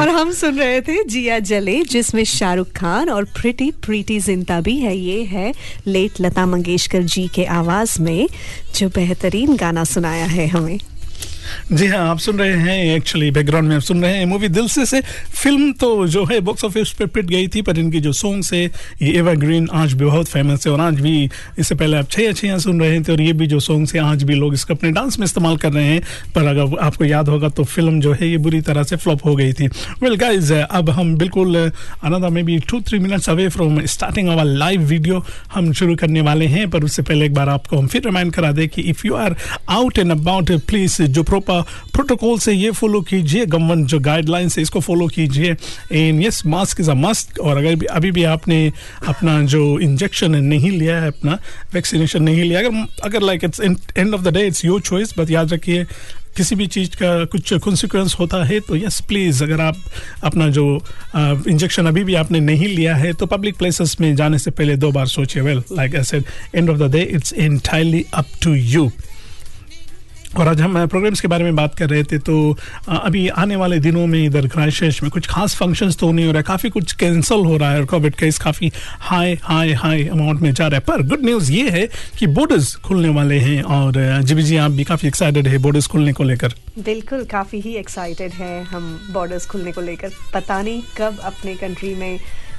और 0.00 0.08
हम 0.08 0.32
सुन 0.32 0.58
रहे 0.58 0.80
थे 0.80 1.04
जिया 1.04 1.38
जले 1.38 1.82
जिसमें 1.82 2.24
शाहरुख 2.24 2.68
खान 2.68 3.08
और 3.08 3.24
प्रिटी 3.24 3.70
प्रीति 3.70 4.20
जिंता 4.20 4.60
भी 4.60 4.78
है। 4.78 4.96
ये 4.96 5.24
है 5.24 5.54
लेट 5.86 6.12
लता 6.20 6.46
मंगेशकर 6.46 7.02
जी 7.02 7.28
के 7.34 7.44
आवाज़ 7.44 8.02
में 8.02 8.28
जो 8.78 8.88
बेहतरीन 8.88 9.56
गाना 9.56 9.84
सुनाया 9.84 10.26
है 10.26 10.46
हमें। 10.46 10.78
जी 11.72 11.86
हाँ 11.86 12.08
आप 12.10 12.18
सुन 12.18 12.38
रहे 12.38 12.56
हैं 12.56 12.94
एक्चुअली 12.94 13.30
बैकग्राउंड 13.30 13.68
में 13.68 13.74
आप 13.76 13.82
सुन 13.82 14.02
रहे 14.02 14.16
हैं 14.16 14.24
मूवी 14.26 14.48
दिल 14.48 14.66
से। 14.68 14.84
से 14.86 15.00
फ़िल्म 15.32 15.72
तो 15.72 16.06
जो 16.06 16.24
है 16.24 16.40
बॉक्स 16.40 16.64
ऑफ़िस 16.64 16.92
पे 16.92 17.06
पिट 17.06 17.26
गई 17.26 17.46
थी, 17.48 17.62
पर 17.62 17.78
इनकी 17.78 18.00
जो 18.00 18.12
सॉन्ग्स 18.12 18.52
है 18.52 18.64
ये 19.02 19.12
एवरग्रीन 19.18 19.68
आज 19.72 19.92
भी 19.92 20.04
बहुत 20.04 20.28
फ़ेमस 20.28 20.66
है 20.66 20.72
और 20.72 20.80
आज 20.80 21.00
भी 21.00 21.30
इससे 21.58 21.74
पहले 21.74 21.96
आप 21.96 22.10
छः 22.10 22.32
छः 22.32 22.58
सुन 22.58 22.80
रहे 22.80 23.00
थे 23.00 23.12
और 23.12 23.20
ये 23.20 23.32
भी 23.32 23.46
जो 23.46 23.60
सॉन्ग्स 23.60 23.94
है 23.94 24.00
आज 24.00 24.22
भी 24.22 24.34
लोग 24.34 24.54
इसको 24.54 24.74
अपने 24.74 24.90
डांस 24.90 25.18
में 25.18 25.24
इस्तेमाल 25.24 25.56
कर 25.56 25.72
रहे 25.72 25.84
हैं। 25.84 26.02
पर 26.34 26.46
अगर 26.46 26.78
आपको 26.78 27.04
याद 27.04 27.28
होगा 27.28 27.48
तो 27.48 27.64
फ़िल्म 27.64 28.00
जो 28.00 28.12
है 28.12 28.28
ये 28.28 28.38
बुरी 28.38 28.60
तरह 28.60 28.82
से 28.82 28.96
फ्लॉप 28.96 29.24
हो 29.26 29.34
गई 29.36 29.52
थी। 29.52 29.66
वेल 30.02 30.14
गाइज़ 30.16 30.52
अब 30.54 30.90
हम 30.90 31.14
बिल्कुल 31.16 31.56
another 31.56 32.28
maybe 32.42 32.58
two 32.68 32.80
three 32.80 32.98
minutes 32.98 33.30
away 33.30 33.48
from 33.48 33.84
starting 33.86 34.28
our 34.28 34.44
live 34.44 34.80
video 34.82 35.24
हम 35.54 35.72
शुरू 35.72 35.96
करने 35.96 36.20
वाले 36.20 36.46
हैं। 36.46 36.68
पर 36.70 36.84
उससे 36.84 37.02
पहले 37.02 37.26
एक 37.26 37.34
बार 37.34 37.48
आपको 37.48 37.78
हम 37.78 37.86
फिर 37.86 38.02
रिमाइंड 38.04 38.32
करा 38.32 38.52
दें 38.52 38.68
कि 38.68 38.82
if 38.82 39.06
you 39.06 39.14
are 39.14 39.36
out 39.70 39.98
and 39.98 40.10
about 40.10 40.50
please 40.66 41.02
जो 41.02 41.22
प्रोपर 41.22 41.41
प्रोटोकॉल 41.48 42.38
से 42.38 42.52
ये 42.52 42.70
फॉलो 42.70 43.00
कीजिए 43.02 43.46
गवर्नमेंट 43.46 43.86
जो 43.88 43.98
गाइडलाइंस 44.00 44.56
है, 44.58 44.62
इसको 44.62 44.80
फॉलो 44.80 45.06
कीजिए। 45.08 45.56
And 45.92 46.22
yes 46.24 46.42
mask 46.46 46.80
is 46.80 46.90
a 46.90 46.94
must 46.94 47.38
और 47.38 47.58
अगर 47.58 47.86
अभी 47.90 48.10
भी 48.12 48.24
आपने 48.26 48.72
अपना 49.08 49.40
जो 49.46 49.78
इंजेक्शन 49.80 50.36
नहीं 50.36 50.70
लिया 50.70 51.00
है, 51.00 51.08
अपना 51.08 51.38
वैक्सीनेशन 51.74 52.22
नहीं 52.22 52.42
लिया, 52.42 52.60
अगर 52.60 52.86
अगर 53.04 53.22
like 53.22 53.44
it's 53.44 53.60
end 53.60 54.14
of 54.14 54.22
the 54.22 54.34
day 54.34 54.46
it's 54.46 54.64
your 54.64 54.80
choice 54.80 55.14
but 55.18 55.30
याद 55.30 55.52
रखिए, 55.52 55.86
किसी 56.36 56.54
भी 56.56 56.66
चीज़ 56.66 56.90
का 56.96 57.24
कुछ 57.24 57.52
कॉन्सिक्वेंस 57.54 58.14
होता 58.18 58.42
है 58.44 58.58
तो 58.60 58.76
यस 58.76 59.00
प्लीज़ 59.08 59.42
अगर 59.44 59.60
आप 59.60 59.76
अपना 60.24 60.48
जो 60.48 60.64
इंजेक्शन 61.16 61.86
अभी 61.86 62.04
भी 62.04 62.14
आपने 62.14 62.40
नहीं 62.40 62.68
लिया 62.68 62.94
है 62.96 63.12
तो 63.12 63.26
पब्लिक 63.26 63.56
प्लेसेस 63.56 63.96
में 64.00 64.14
जाने 64.16 64.38
से 64.38 64.50
पहले 64.50 64.76
दो 64.76 64.90
बार 64.92 65.06
सोचिए। 65.08 65.42
Well 65.42 65.62
like 65.72 65.96
said 66.02 66.24
end 66.54 66.70
of 66.70 66.78
the 66.78 66.90
day 66.92 67.02
it's 67.12 67.32
entirely 67.32 68.04
up 68.14 68.26
to 68.42 68.54
you 68.54 68.90
और 70.38 70.48
आज 70.48 70.60
हम 70.60 70.86
प्रोग्राम्स 70.86 71.20
के 71.20 71.28
बारे 71.28 71.44
में 71.44 71.56
बात 71.56 71.74
कर 71.74 71.88
रहे 71.90 72.04
थे 72.04 72.18
तो 72.18 72.34
अभी 72.88 73.26
आने 73.28 73.56
वाले 73.56 73.78
दिनों 73.78 74.06
में 74.06 74.18
इधर 74.24 74.46
क्राइशेश 74.48 75.02
में 75.02 75.10
कुछ 75.10 75.26
खास 75.26 75.54
फ़ंक्शंस 75.56 75.96
तो 75.96 76.10
नहीं 76.12 76.26
हो 76.26 76.32
रहा 76.32 76.38
है 76.38 76.42
काफ़ी 76.42 76.70
कुछ 76.70 76.92
कैंसिल 76.92 77.44
हो 77.46 77.56
रहा 77.56 77.70
है 77.72 77.80
और 77.80 77.86
कोविड 77.86 78.14
केस 78.14 78.38
काफ़ी 78.38 78.72
हाई 79.00 79.38
हाई 79.42 79.72
हाई 79.72 80.06
अमाउंट 80.06 80.40
में 80.40 80.52
जा 80.52 80.66
रहा 80.66 80.76
है। 80.76 80.80
पर 80.80 81.02
गुड 81.08 81.24
न्यूज़ 81.24 81.52
ये 81.52 81.68
है 81.70 81.86
कि 82.18 82.26
बॉर्डर्स 82.28 82.74
खुलने 82.76 83.08
वाले 83.08 83.38
हैं 83.38 83.62
और 83.62 84.22
जी 84.22 84.42
जी, 84.42 84.56
आप 84.56 84.70
भी 84.70 84.84
काफ़ी 84.84 85.08
एक्साइटेड 85.08 85.48
है 85.48 85.58
बॉर्डर्स 85.58 85.86
खुलने 85.86 86.12
को 86.12 86.24
लेकर। 86.24 86.54
बिल्कुल, 86.78 87.24
काफ़ी 87.24 87.60
ही 87.60 87.74
एक्साइटेड 87.76 88.32
है 88.32 88.62
हम 88.64 88.98
बॉर्डर्स 89.12 89.46
खुलने 89.46 89.72
को 89.72 89.80
लेकर। 89.80 90.10
पता 90.34 90.60
नहीं 90.62 90.82
कब 90.98 91.18
अपने 91.24 91.54
कंट्री 91.54 91.94
में 91.94 92.18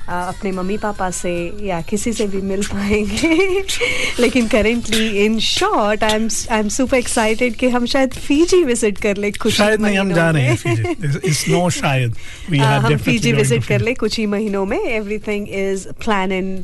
अपने 0.09 0.51
मम्मी 0.51 0.77
पापा 0.77 1.09
से 1.09 1.33
या 1.61 1.81
किसी 1.81 2.13
से 2.13 2.27
भी 2.27 2.41
मिल 2.41 2.63
पाएँगे। 2.63 3.63
लेकिन 4.19 4.47
currently 4.47 5.07
in 5.25 5.39
short 5.39 6.03
I 6.03 6.11
am 6.11 6.27
I 6.51 6.59
am 6.59 6.69
super 6.69 6.97
excited 6.97 7.55
कि 7.55 7.69
हम 7.69 7.85
शायद 7.85 8.13
फीजी 8.13 8.63
विज़िट 8.63 8.97
कर 8.97 9.17
ले 9.17 9.31
कुछ 9.31 9.53
शायद 9.53 9.81
नहीं 9.81 9.97
हम 9.97 10.13
जा 10.13 10.29
रहे 10.29 10.43
हैं 10.43 10.75
में। 10.75 10.95
इट्स 11.25 11.47
नो 11.49 11.69
शायद 11.69 12.15
वी 12.49 12.57
हैव 12.57 12.87
डेफिनेटली 12.87 13.33
विज़िट 13.33 13.65
कर 13.65 13.81
ले 13.81 13.93
कुछ 13.93 14.19
ही 14.19 14.25
महीनों 14.25 14.65
में। 14.65 14.79
Everything 14.79 15.49
is 15.49 15.87
plan 15.87 16.31
in 16.31 16.63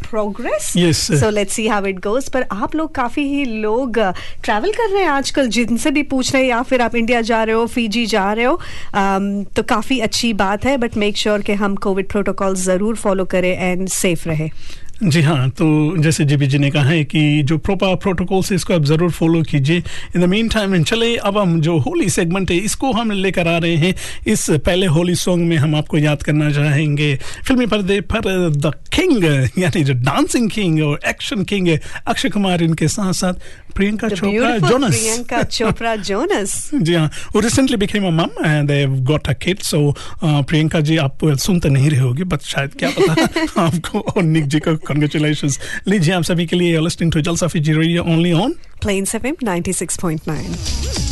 progress 0.00 0.72
yes 0.76 1.00
so 1.20 1.30
let's 1.30 1.54
see 1.54 1.66
how 1.68 1.86
it 1.86 1.98
goes 2.00 2.28
पर 2.28 2.44
आप 2.52 2.76
लोग 2.76 2.94
काफ़ी 2.94 3.22
ही 3.28 3.44
लोग 3.44 3.98
ट्रैवल 4.44 4.72
कर 4.72 4.90
रहे 4.90 5.02
हैं 5.02 5.10
आजकल 5.10 5.48
जिनसे 5.48 5.90
भी 5.90 6.02
पूछ 6.02 6.32
रहे 6.34 6.42
हैं 6.42 6.50
या 6.50 6.62
फिर 6.62 6.82
आप 6.82 6.94
इंडिया 6.94 7.20
जा 7.20 7.42
रहे 7.42 7.54
हो 7.54 7.66
फीजी 7.66 8.06
जा 8.06 8.32
रहे 8.32 8.44
हो 8.44 8.54
um, 8.54 9.54
तो 9.56 9.62
काफ़ी 9.68 9.98
अच्छी 10.00 10.32
बात 10.32 10.64
है 10.64 10.76
बट 10.76 10.96
मेक 10.96 11.16
श्योर 11.16 11.42
कि 11.42 11.52
हम 11.52 11.74
कोविड 11.76 12.08
प्रोटोकॉल 12.08 12.54
ज़रूर 12.56 12.96
फॉलो 12.96 13.24
करें 13.24 13.52
एंड 13.58 13.88
सेफ़ 13.88 14.28
रहे। 14.28 14.50
जी 14.98 15.20
हाँ 15.22 15.48
तो 15.50 15.96
जैसे 16.02 16.24
जीबी 16.24 16.46
जी 16.46 16.58
ने 16.58 16.70
कहा 16.70 16.82
है 16.84 17.02
कि 17.04 17.42
जो 17.46 17.56
प्रोपर 17.58 17.94
प्रोटोकॉल्स 18.02 18.50
इसको 18.52 18.74
आप 18.74 18.84
ज़रूर 18.84 19.10
फॉलो 19.10 19.42
कीजिए। 19.42 19.82
इन 20.16 20.20
द 20.20 20.24
मीन 20.24 20.48
टाइम 20.48 20.82
चले, 20.82 21.14
अब 21.16 21.38
हम 21.38 21.60
जो 21.60 21.76
होली 21.78 22.08
सेगमेंट 22.10 22.50
है, 22.50 22.56
इसको 22.58 22.90
हम 22.92 23.10
लेकर 23.12 23.48
आ 23.48 23.56
रहे 23.58 23.76
हैं। 23.76 23.94
इस 24.26 24.46
पहले 24.66 24.86
होली 24.86 25.14
सॉन्ग 25.14 25.48
में 25.48 25.56
हम 25.56 25.74
आपको 25.76 25.98
याद 25.98 26.22
करना 26.22 26.50
चाहेंगे। 26.50 27.14
फिल्मी 27.46 27.66
पर्दे 27.66 28.00
पर 28.12 28.50
द 28.50 28.72
किंग 28.92 29.24
यानी 29.58 29.84
जो 29.84 29.94
डांसिंग 29.94 30.50
किंग 30.50 30.82
और 30.82 31.00
एक्शन 31.06 31.44
किंग 31.44 31.68
अक्षय 32.06 32.28
कुमार 32.28 32.62
इनके 32.62 32.88
साथ 32.88 33.12
साथ 33.12 33.34
Priyanka 33.78 34.08
The 34.08 34.16
Chopra 34.20 34.56
Jonas 34.68 34.94
Priyanka 34.94 35.42
Chopra 35.56 35.94
Jonas 36.08 36.54
जी 36.74 36.94
हाँ 36.94 37.10
वो 37.34 37.40
recently 37.40 37.76
became 37.84 38.06
a 38.06 38.10
mom 38.20 38.44
and 38.46 38.68
they 38.68 38.84
got 39.10 39.28
a 39.28 39.32
kid 39.44 39.62
so 39.62 39.80
Priyanka 40.24 40.80
ji 40.88 40.96
आप 41.06 41.24
सुन 41.46 41.60
तो 41.60 41.68
नहीं 41.68 41.90
रहे 41.90 42.00
होगे 42.00 42.24
बट 42.32 42.42
शायद 42.52 42.74
क्या 42.78 42.90
पता 42.98 43.62
आपको 43.66 44.00
और 44.00 44.22
निक 44.22 44.46
जी 44.54 44.60
को 44.60 44.76
कॉन्ग्रेचुलेशंस 44.86 45.58
लीजिए 45.88 46.14
आप 46.14 46.22
सभी 46.30 46.46
के 46.46 46.56
लिए 46.56 46.80
listening 46.80 47.12
to 47.12 47.20
Jalsa 47.30 47.46
Fiji 47.54 47.72
radio 47.72 48.02
only 48.14 48.32
on 48.44 48.54
Plains 48.82 49.14
FM 49.14 49.34
96.9 49.44 51.06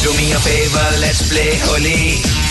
Do 0.00 0.12
me 0.16 0.26
a 0.32 0.38
favor, 0.38 0.88
let's 1.00 1.28
play 1.28 1.50
holy. 1.62 2.45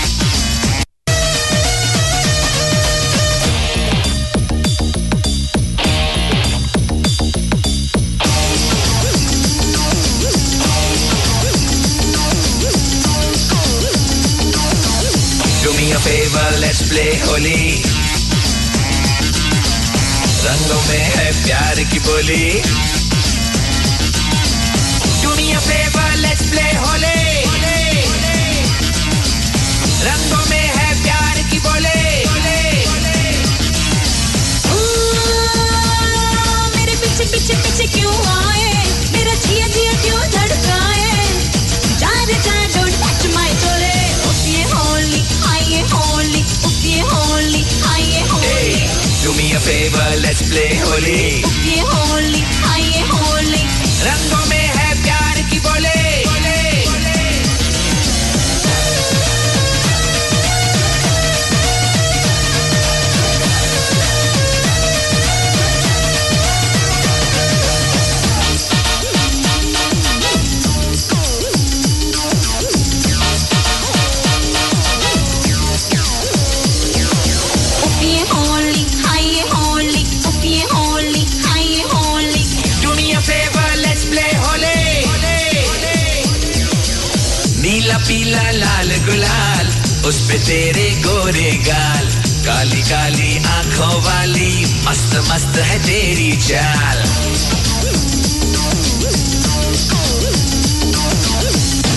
Favour 16.06 16.58
let's 16.60 16.82
play 16.90 17.04
Holi 17.26 17.84
रंगों 20.46 20.82
में 20.90 21.04
है 21.16 21.32
प्यार 21.46 21.84
की 21.92 22.00
बोली। 22.08 22.46
दुनिया 25.24 25.60
favour 25.60 26.16
let's 26.26 26.44
play 26.50 26.68
Holi 26.84 27.25
favour 49.66 50.16
let's 50.26 50.42
play 50.50 50.66
Holi 50.80 51.22
ये 51.70 51.80
होली 51.92 52.42
आइए 52.72 53.02
होली 53.14 53.64
रंगों 54.08 54.46
में 54.50 54.65
तेरे 90.38 91.02
गोरे 91.06 91.52
गाल। 91.52 92.08
काली 92.46 92.82
काली 92.82 93.38
आँखों 93.38 94.02
वाली, 94.02 94.66
मस्त 94.66 95.16
मस्त 95.32 95.58
है 95.58 95.80
तेरी 95.80 96.38
चाल। 96.38 96.98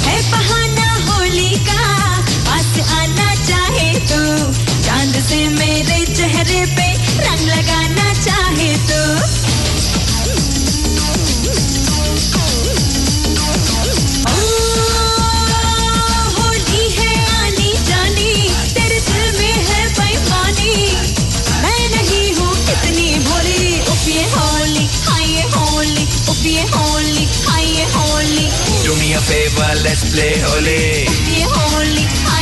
है 0.06 0.30
बहाना 0.30 1.12
होली 1.12 1.50
का, 1.50 2.20
पास 2.20 2.90
आना 2.90 3.34
चाहे 3.34 3.94
तो। 3.94 4.52
चाँद 4.82 5.24
से 5.28 5.48
मेरे 5.48 6.06
चेहरे 6.06 6.66
पे 6.66 6.92
रंग 7.24 7.48
लगाना 7.48 8.14
चाहे 8.14 8.76
तो। 8.76 9.37
Me 29.18 29.24
favor, 29.24 29.74
let's 29.82 30.14
play 30.14 30.38
holy. 30.38 31.04
Holy, 31.10 31.42
holy, 31.74 32.04
आइए 32.30 32.37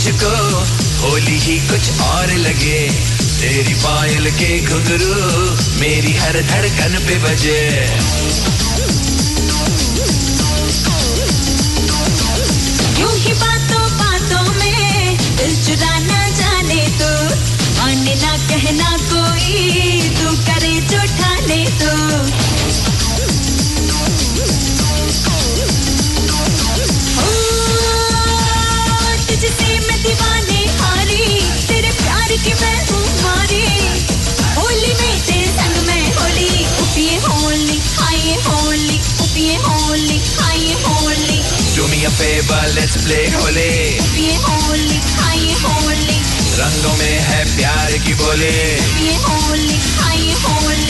मुझको 0.00 0.28
होली 1.00 1.38
ही 1.38 1.56
कुछ 1.68 2.00
और 2.02 2.30
लगे। 2.34 2.78
तेरी 3.40 3.74
पायल 3.82 4.30
के 4.32 4.48
घुंघरू 4.64 5.16
मेरी 5.80 6.12
हर 6.16 6.40
धड़कन 6.50 6.96
पे 7.06 7.18
बजे। 7.24 7.58
यूँ 13.00 13.12
ही 13.16 13.32
बातों 13.42 13.84
बातों 14.00 14.42
में 14.54 15.18
दिल 15.36 15.54
चुराना 15.66 16.28
जाने 16.40 16.82
तो 17.00 17.12
माने 17.76 18.16
कहना 18.48 18.96
कोई, 19.12 20.00
तू 20.16 20.32
करे 20.48 20.74
जो 20.88 21.04
ठाने 21.18 21.64
तो। 21.82 21.92
तुझसे 29.40 29.78
मैं 29.80 29.98
दीवाने 30.02 30.58
हारी 30.78 31.40
तेरे 31.68 31.90
प्यार 32.00 32.32
की 32.44 32.52
मैं 32.54 32.78
हूँ 32.88 33.04
मारी। 33.22 33.62
होली 34.56 34.92
में 35.00 35.14
तेरे 35.26 35.46
संग 35.52 35.76
में 35.86 36.12
होली 36.14 36.64
उपिए 36.82 37.16
होली 37.24 37.78
खाइए 37.96 38.36
होली 38.48 38.98
उपिए 39.24 39.56
होली 39.64 40.18
खाइए 40.36 40.74
Holi. 40.84 41.38
Do 41.76 41.88
me 41.92 42.02
a 42.04 42.12
favor, 42.18 42.60
let's 42.76 43.00
play 43.06 43.24
Holi 43.38 43.72
उपिए 44.00 44.36
Holi 44.44 45.00
खाइए 45.16 45.54
होली। 45.64 46.20
रंगों 46.60 46.96
में 46.96 47.18
है 47.30 47.44
प्यार 47.56 47.98
की 48.06 48.14
बोली। 48.14 48.54
उपिए 48.84 49.16
होली 49.28 49.78
खाइए 49.96 50.34
Holi. 50.44 50.89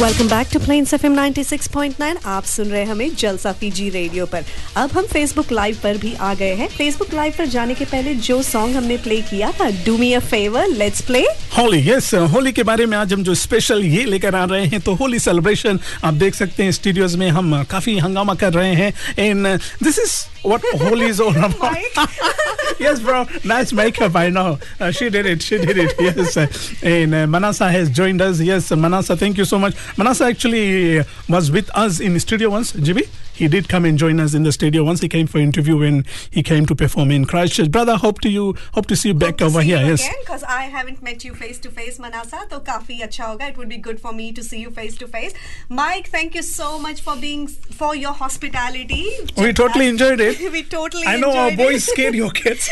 Welcome 0.00 0.28
back 0.28 0.48
to 0.52 0.58
Plains 0.58 0.94
FM 0.94 1.16
96.9 1.16 2.26
आप 2.26 2.44
सुन 2.44 2.68
रहे 2.68 2.80
हैं 2.80 2.88
हमें 2.88 3.14
जलसा 3.14 3.50
फीजी 3.52 3.88
रेडियो 3.90 4.26
पर। 4.26 4.44
अब 4.76 4.92
हम 4.92 5.06
फेसबुक 5.06 5.52
लाइव 5.52 5.78
पर 5.82 5.96
भी 5.98 6.12
आ 6.14 6.32
गए 6.34 6.54
हैं। 6.54 6.68
फेसबुक 6.68 7.12
लाइव 7.14 7.34
पर 7.38 7.46
जाने 7.46 7.74
के 7.74 7.84
पहले 7.84 8.14
जो 8.28 8.40
सॉन्ग 8.42 8.76
हमने 8.76 8.96
प्ले 8.96 9.20
किया 9.22 9.50
था 9.60 9.68
do 9.86 9.96
me 9.98 10.12
a 10.12 10.20
favour 10.20 10.68
let's 10.68 11.00
play 11.06 11.20
Holi 11.58 11.90
yes 11.90 12.12
Holi 12.34 12.52
के 12.52 12.62
बारे 12.62 12.86
में 12.86 12.96
आज 12.98 13.12
हम 13.12 13.22
जो 13.22 13.34
स्पेशल 13.34 13.84
ये 13.84 14.04
लेकर 14.04 14.34
आ 14.34 14.44
रहे 14.44 14.66
हैं 14.66 14.80
तो 14.80 14.94
होली 14.94 15.18
सेलिब्रेशन 15.18 15.80
आप 16.04 16.14
देख 16.14 16.34
सकते 16.34 16.62
हैं 16.62 16.72
स्टूडियोज 16.72 17.16
में 17.16 17.28
हम 17.28 17.62
काफ़ी 17.70 17.98
हंगामा 17.98 18.34
कर 18.34 18.52
रहे 18.52 18.74
हैं। 18.74 18.92
In 19.26 19.56
this 19.82 19.98
is 19.98 20.18
what 20.42 20.62
Holi 20.82 21.08
is 21.08 21.20
all 21.20 21.36
about? 21.36 21.76
Yes 22.80 23.00
bro. 23.00 23.26
Nice 23.44 23.72
makeup 23.74 24.14
i 24.16 24.30
know. 24.30 24.58
Uh, 24.80 24.90
she 24.90 25.10
did 25.10 25.26
it 25.26 25.42
she 25.42 25.58
did 25.58 25.76
it. 25.76 25.94
Yes 26.00 26.36
uh, 26.36 26.46
and 26.82 27.14
uh, 27.14 27.26
manasa 27.26 27.70
has 27.70 27.90
joined 27.90 28.22
us. 28.22 28.40
Yes 28.40 28.70
manasa 28.70 29.16
thank 29.16 29.36
you 29.36 29.44
so 29.44 29.58
much. 29.58 29.74
Manasa 29.98 30.24
actually 30.24 31.00
uh, 31.00 31.04
was 31.28 31.50
with 31.50 31.68
us 31.74 32.00
in 32.00 32.18
studio 32.20 32.48
once 32.50 32.72
gb 32.72 33.06
he 33.39 33.47
did 33.47 33.67
come 33.67 33.85
and 33.85 33.97
join 33.97 34.19
us 34.19 34.33
in 34.33 34.43
the 34.43 34.51
studio 34.51 34.83
once 34.83 35.01
he 35.01 35.09
came 35.09 35.27
for 35.27 35.39
interview 35.39 35.77
when 35.77 36.05
he 36.31 36.41
came 36.43 36.65
to 36.67 36.75
perform 36.75 37.11
in 37.11 37.25
Christchurch. 37.25 37.69
Brother, 37.71 37.97
hope 37.97 38.21
to 38.21 38.29
you 38.29 38.55
hope 38.73 38.85
to 38.87 38.95
see 38.95 39.09
you 39.09 39.13
back 39.13 39.41
over 39.41 39.61
here. 39.61 39.77
Yes. 39.85 40.07
because 40.19 40.43
I 40.43 40.63
haven't 40.75 41.01
met 41.03 41.23
you 41.25 41.33
face 41.33 41.59
to 41.65 41.69
face 41.69 41.99
Manasa 41.99 42.45
तो 42.51 42.59
काफी 42.69 42.99
अच्छा 43.07 43.25
होगा 43.25 43.47
it 43.49 43.57
would 43.57 43.69
be 43.69 43.77
good 43.89 43.99
for 43.99 44.13
me 44.13 44.31
to 44.31 44.43
see 44.43 44.59
you 44.61 44.71
face 44.71 44.97
to 45.03 45.07
face 45.07 45.33
Mike 45.69 46.07
thank 46.15 46.35
you 46.35 46.41
so 46.41 46.69
much 46.87 47.01
for 47.01 47.15
being 47.25 47.47
for 47.81 47.95
your 47.95 48.13
hospitality 48.23 49.03
We 49.37 49.51
totally 49.53 49.87
enjoyed 49.87 50.19
it. 50.21 50.51
we 50.51 50.63
totally 50.63 51.05
I 51.07 51.17
know 51.17 51.31
our 51.35 51.49
enjoyed 51.49 51.65
boys 51.65 51.87
it. 51.87 51.91
scared 51.91 52.15
your 52.15 52.31
kids. 52.31 52.69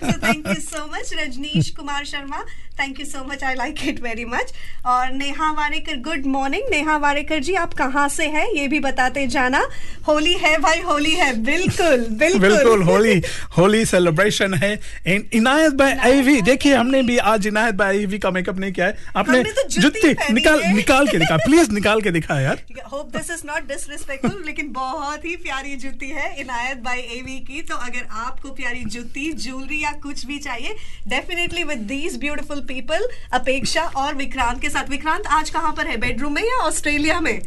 so 0.00 0.12
thank 0.26 0.46
you 0.48 0.60
so 0.60 0.86
much 0.88 1.10
Rajneesh 1.22 1.74
Kumar 1.74 2.02
Sharma 2.02 2.44
Thank 2.79 2.99
you 2.99 3.05
so 3.05 3.23
much 3.25 3.43
I 3.43 3.55
like 3.55 3.87
it 3.87 4.01
very 4.03 4.25
much 4.25 4.53
और 4.85 5.11
Neha 5.13 5.51
Warekar 5.53 5.99
good 6.01 6.25
morning 6.27 6.69
Neha 6.71 6.97
Warekar 6.97 7.39
ji 7.39 7.53
आप 7.55 7.73
कहाँ 7.73 8.07
से 8.09 8.27
हैं? 8.27 8.47
ये 8.51 8.67
भी 8.67 8.79
बताते 8.79 9.25
जाना। 9.27 9.65
होली 10.07 10.33
है 10.35 10.57
भाई 10.59 10.81
होली 10.81 11.11
है। 11.13 11.31
बिल्कुल 11.43 12.05
बिल्कुल। 12.11 12.41
बिल्कुल 12.41 12.83
होली 12.83 13.21
होली 13.57 13.85
सेलिब्रेशन 13.85 14.53
है। 14.53 14.71
एंड 15.07 15.23
इनायत 15.33 15.73
भाई 15.73 15.93
आईवी 16.09 16.41
देखिए 16.41 16.75
हमने 16.75 17.01
भी 17.03 17.17
आज 17.31 17.47
इनायत 17.47 17.75
भाई 17.75 17.97
आईवी 17.97 18.19
का 18.19 18.31
मेकअप 18.31 18.59
नहीं 18.59 18.71
किया 18.71 18.85
है। 18.85 18.97
आपने 19.15 19.43
तो 19.43 19.67
जुत्ती 19.69 20.01
जुत्ती 20.01 20.33
निकाल 20.33 20.61
निकाल 20.75 21.07
के 21.07 21.17
दिखा। 21.17 21.37
प्लीज़ 21.37 21.71
निकाल 21.71 22.01
के 22.01 22.11
दिखा 22.11 22.39
यार। 22.41 22.63
Hope 22.91 23.11
this 23.17 23.31
is 23.31 23.41
not 23.45 23.67
disrespectful 23.67 24.43
लेकिन 24.45 24.71
बहुत 24.71 25.25
ही 25.25 25.35
प्यारी 25.43 25.75
जूती 25.75 26.09
है 26.09 26.33
इनायत 26.41 26.77
बाई 26.83 26.99
एवी 27.17 27.39
की। 27.47 27.61
तो 27.61 27.75
अगर 27.77 28.07
आपको 28.23 28.49
प्यारी 28.53 28.83
जूती 28.87 29.31
ज्वेलरी 29.35 29.83
या 29.83 29.91
कुछ 30.03 30.25
भी 30.25 30.37
चाहिए 30.39 30.75
definitely 31.07 31.63
with 31.63 31.87
these 31.89 32.17
beautiful 32.19 32.61
people 32.69 33.07
Apeksha 33.33 33.83
और 33.97 34.15
विक्रांत 34.15 34.61
के 34.61 34.69
साथ। 34.69 34.89
विक्रांत 34.89 35.27
आज 35.27 35.49
कहाँ 35.49 35.73
पर 35.73 35.87
है? 35.87 35.97
बेडरूम 35.97 36.33
में 36.33 36.41
या 36.41 36.57
ऑस्ट्रेलिया 36.57 37.19
में? 37.19 37.41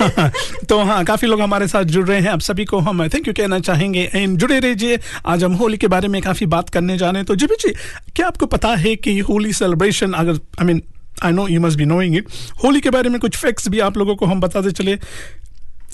हाँ। 0.00 0.30
तो 0.68 0.78
हाँ 0.82 1.04
काफ़ी 1.04 1.28
लोग 1.28 1.40
हमारे 1.40 1.68
साथ 1.68 1.84
जुड़ 1.94 2.06
रहे 2.08 2.20
हैं। 2.20 2.30
आप 2.30 2.40
सभी 2.40 2.64
को 2.64 2.78
हम 2.78 3.06
थैंक 3.08 3.28
यू 3.28 3.34
कहना 3.34 3.58
चाहेंगे 3.60 4.08
एंड 4.14 4.38
जुड़े 4.38 4.58
रहिए। 4.60 4.98
आज 5.26 5.44
हम 5.44 5.52
होली 5.54 5.76
के 5.76 5.86
बारे 5.86 6.08
में 6.08 6.20
काफ़ी 6.22 6.46
बात 6.46 6.70
करने 6.70 6.98
जा 6.98 7.10
रहे 7.10 7.16
हैं। 7.16 7.26
तो 7.26 7.36
जी 7.36 7.46
जी 7.46 7.72
क्या 8.16 8.26
आपको 8.26 8.46
पता 8.46 8.74
है 8.76 8.96
कि 8.96 9.18
होली 9.20 9.52
सेलिब्रेशन 9.52 10.12
अगर 10.12 10.40
I 10.60 10.64
mean 10.64 10.82
I 11.22 11.32
know 11.32 11.46
you 11.48 11.60
must 11.60 11.78
be 11.78 11.84
knowing 11.84 12.16
it 12.16 12.28
Holi 12.64 12.80
के 12.80 12.90
बारे 12.90 13.10
में 13.10 13.20
कुछ 13.20 13.36
फैक्ट्स 13.36 13.68
भी 13.68 13.80
आप 13.80 13.96
लोगों 13.96 14.16
को 14.16 14.26
हम 14.26 14.40
बताते 14.40 14.70
चले। 14.70 14.98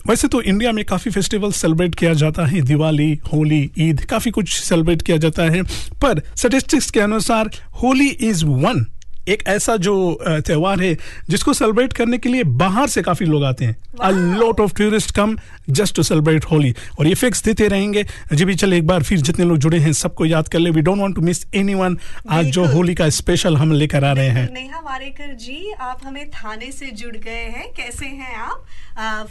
वैसे 0.07 0.29
तो 0.29 0.41
इंडिया 0.43 0.73
में 0.73 0.85
काफ़ी 0.85 1.11
फेस्टिवल 1.11 1.53
सेलिब्रेट 1.53 1.95
किया 1.95 2.13
जाता 2.13 2.47
है। 2.47 2.61
दिवाली, 2.61 3.19
होली, 3.33 3.71
ईद, 3.79 4.01
काफ़ी 4.01 4.31
कुछ 4.31 4.53
सेलिब्रेट 4.61 5.03
किया 5.03 5.17
जाता 5.17 5.43
है। 5.43 5.63
पर 6.03 6.23
स्टेटिस्टिक्स 6.37 6.91
के 6.91 7.01
अनुसार 7.01 7.51
होली 7.83 8.09
इज़ 8.09 8.45
वन 8.45 8.87
एक 9.29 9.43
ऐसा 9.49 9.77
जो 9.79 9.97
त्योहार 10.23 10.81
है 10.81 10.97
जिसको 11.31 11.53
सेलिब्रेट 11.55 11.93
करने 11.93 12.19
के 12.19 12.29
लिए 12.29 12.45
बाहर 12.63 12.89
से 12.89 13.03
काफ़ी 13.03 13.27
लोग 13.27 13.45
आते 13.45 13.65
हैं। 13.65 13.77
A 14.01 14.11
lot 14.11 14.61
of 14.61 14.75
tourist 14.79 15.15
come 15.17 15.37
just 15.71 15.97
to 15.97 16.03
celebrate 16.03 16.45
Holi 16.45 16.75
और 16.99 17.07
ये 17.07 17.15
फिक्स 17.15 17.45
देते 17.45 17.69
रहेंगे। 17.69 18.05
जी 18.33 18.45
भी 18.45 18.55
चले 18.55 18.79
एक 18.79 18.87
बार 18.87 19.03
फिर 19.03 19.21
जितने 19.21 19.45
लोग 19.45 19.59
जुड़े 19.59 19.79
हैं 19.79 19.93
सबको 19.95 20.25
याद 20.27 20.49
कर 20.49 20.59
ले। 20.59 20.71
We 20.71 20.83
don't 20.83 20.99
want 20.99 21.15
to 21.15 21.23
miss 21.23 21.45
anyone 21.55 21.99
आज 22.31 22.47
जो 22.51 22.65
होली 22.67 22.95
का 22.95 23.09
स्पेशल 23.13 23.57
हम 23.57 23.73
लेकर 23.73 24.05
आ 24.05 24.13
रहे 24.13 24.29
हैं। 24.31 24.49
नेहा 24.53 24.81
वारेकर 24.81 25.35
जी 25.37 25.73
आप 25.81 26.01
हमें 26.05 26.29
थाने 26.31 26.71
से 26.73 26.91
जुड़ 26.93 27.17
गए 27.17 27.45
हैं। 27.57 27.73
कैसे 27.77 28.07
हैं 28.07 28.35
आप? 28.37 28.65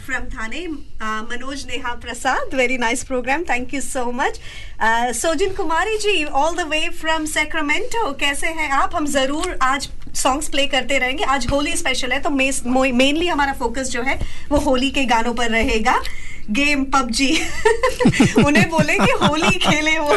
From 0.00 0.24
Thane 0.26 0.66
uh, 0.66 1.22
Manoj 1.30 1.64
Neha 1.66 1.92
Prasad. 1.96 2.54
Very 2.54 2.78
nice 2.78 3.02
programme 3.04 3.42
thank 3.44 3.74
you 3.74 3.80
so 3.80 4.10
much 4.12 4.40
Sojin 5.16 5.54
Kumari 5.54 5.96
ji 5.98 6.24
all 6.24 6.56
the 6.56 6.66
way 6.68 6.88
from 7.00 7.24
Sacramento 7.28 8.12
कैसे 8.20 8.46
हैं 8.48 8.70
आप? 8.72 8.96
हम 8.96 9.06
ज़रूर 9.08 9.56
आज 9.62 9.79
सॉन्ग्स 10.14 10.48
प्ले 10.48 10.66
करते 10.66 10.98
रहेंगे। 10.98 11.24
आज 11.24 11.46
होली 11.46 11.76
स्पेशल 11.76 12.12
है 12.12 12.20
तो 12.20 12.30
मेनली 12.30 13.26
हमारा 13.26 13.52
फोकस 13.52 13.90
जो 13.90 14.02
है, 14.02 14.18
वो 14.50 14.58
होली 14.60 14.90
के 14.90 15.04
गानों 15.06 15.34
पर 15.34 15.50
रहेगा। 15.50 16.00
Game 16.52 16.84
PUBG. 16.94 17.30
उन्हें 18.44 18.68
बोले 18.70 18.94
कि 18.98 19.12
होली 19.22 19.50
खेले 19.58 19.98
वो। 19.98 20.16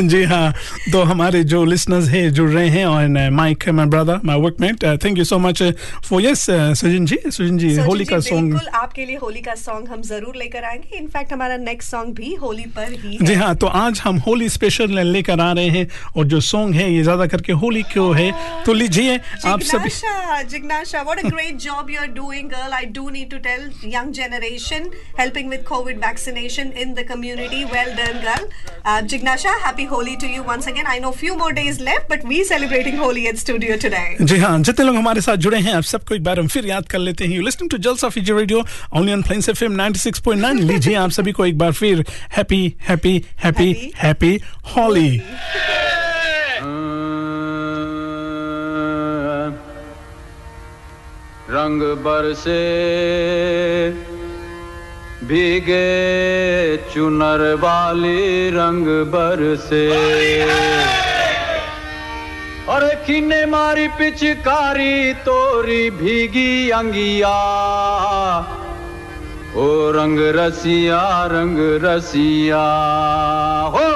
जी 0.10 0.22
हाँ 0.24 0.52
तो 0.92 1.02
हमारे 1.10 1.42
जो 1.44 1.64
लिसनर्स 1.64 2.08
हैं 2.08 2.30
जुड़ 2.32 2.48
रहे 2.50 2.68
हैं 2.68 2.84
और 2.86 3.30
Mike 3.30 3.68
my 3.68 3.86
brother 3.86 4.20
my 4.24 4.38
workmate 4.40 4.84
thank 5.04 5.18
you 5.18 5.24
so 5.24 5.38
much 5.38 5.62
for 6.08 6.22
yes 6.22 6.44
Sujan 6.80 7.06
ji 7.06 7.18
Sujan 7.26 7.58
ji 7.58 7.74
Holi 7.76 8.04
का 8.04 8.18
सॉन्ग 8.28 8.52
बिल्कुल 8.52 8.68
आपके 8.80 9.04
लिए 9.06 9.16
होली 9.22 9.40
का 9.40 9.54
सॉन्ग 9.54 9.88
हम 9.88 10.02
ज़रूर 10.02 10.36
लेकर 10.36 10.64
आएँगे। 10.64 10.96
इनफैक्ट 10.98 11.32
हमारा 11.32 11.56
नेक्स्ट 11.56 11.90
सॉन्ग 11.90 12.14
भी 12.14 12.34
होली 12.42 12.64
पर 12.76 12.92
ही 12.92 13.16
है। 13.16 13.26
जी 13.26 13.34
हाँ 13.34 13.54
तो 13.56 13.66
आज 13.82 14.00
हम 14.04 14.18
होली 14.26 14.48
स्पेशल 14.48 14.98
लेकर 15.06 15.40
आ 15.40 15.52
रहे 15.52 15.68
हैं 15.78 15.86
और 16.16 16.24
जो 16.26 16.40
सॉन्ग 16.50 16.74
है 16.74 16.92
ये 16.92 17.02
ज़्यादा 17.02 17.26
करके 17.26 17.52
होली 17.64 17.82
क्यों 17.92 18.14
है? 18.18 18.30
तो 18.66 18.72
लीजिए 18.72 19.18
आप 19.46 19.60
सभी 19.72 19.88
Jignasha, 19.90 20.44
Jignasha, 20.50 21.00
what 21.06 21.18
a 21.22 21.30
great 21.30 21.58
job 21.58 21.88
you're 21.90 22.10
doing, 22.18 22.48
girl. 22.48 22.74
I 22.76 22.84
do 22.98 23.02
need 23.10 23.30
to 23.30 23.38
tell 23.46 23.64
young 23.94 24.12
generation 24.18 24.86
helping 25.18 25.48
with 25.48 25.64
COVID 25.69 25.99
vaccination 25.99 26.71
in 26.71 26.93
the 26.95 27.03
community. 27.03 27.65
Well 27.65 27.95
done, 27.95 28.21
girl. 28.21 28.49
Uh, 28.83 29.01
Jignasha, 29.01 29.59
happy 29.61 29.85
Holi 29.85 30.17
to 30.17 30.27
you 30.27 30.43
once 30.43 30.67
again. 30.67 30.85
I 30.87 30.99
know 30.99 31.11
few 31.11 31.37
more 31.37 31.51
days 31.53 31.79
left, 31.79 32.09
but 32.09 32.23
we 32.23 32.43
celebrating 32.43 32.97
Holi 32.97 33.27
at 33.27 33.37
studio 33.37 33.77
today. 33.77 34.17
जी 34.21 34.37
हाँ 34.37 34.57
जितने 34.59 34.85
लोग 34.85 34.95
हमारे 34.95 35.21
साथ 35.21 35.37
जुड़े 35.45 35.59
हैं 35.59 35.73
आप 35.73 35.83
सबको 35.83 36.15
एक 36.15 36.23
बार 36.23 36.39
हम 36.39 36.47
फिर 36.47 36.65
याद 36.65 36.87
कर 36.87 36.99
लेते 36.99 37.25
हैं 37.25 37.35
you 37.35 37.41
listening 37.41 37.69
to 37.71 37.77
जल्स 37.77 38.03
of 38.03 38.17
radio 38.17 38.63
only 38.95 39.13
on 39.13 39.21
Plains 39.29 39.49
FM 39.49 39.77
96.9 39.81 40.53
लीजिए 40.71 40.95
आप 40.95 41.09
सभी 41.19 41.31
को 41.31 41.45
एक 41.45 41.57
बार 41.57 41.71
फिर 41.71 42.05
happy 42.37 42.63
happy 42.89 43.23
happy 43.43 43.71
happy 44.03 44.39
Holi 44.75 45.09
रंग 51.49 51.81
बरसे 52.05 52.59
भीगे 55.24 56.76
चुनर 56.76 57.54
वाली 57.54 58.50
रंग 58.50 58.86
बरसे। 58.86 59.90
और 62.68 62.94
किने 63.06 63.46
मारी 63.46 63.88
पिचकारी 63.88 65.14
तोरी 65.14 65.90
भीगी 65.90 66.70
अंगिया। 66.70 67.36
ओ 69.56 69.90
रंग 69.90 70.18
रसिया 70.20 71.26
रंग 71.26 71.84
रसिया। 71.84 72.64
हो! 73.74 73.90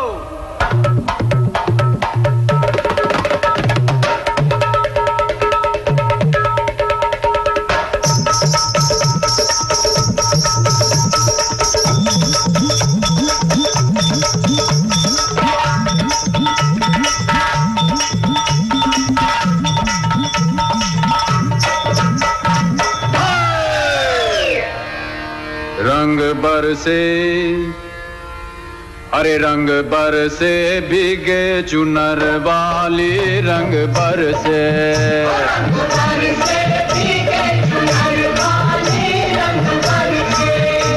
अरे 29.25 29.37
रंग 29.41 29.69
बरसे 29.91 30.53
भीगे 30.89 31.45
चुनर 31.69 32.21
वाली 32.45 33.41
रंग 33.47 33.73
बरसे 33.97 34.61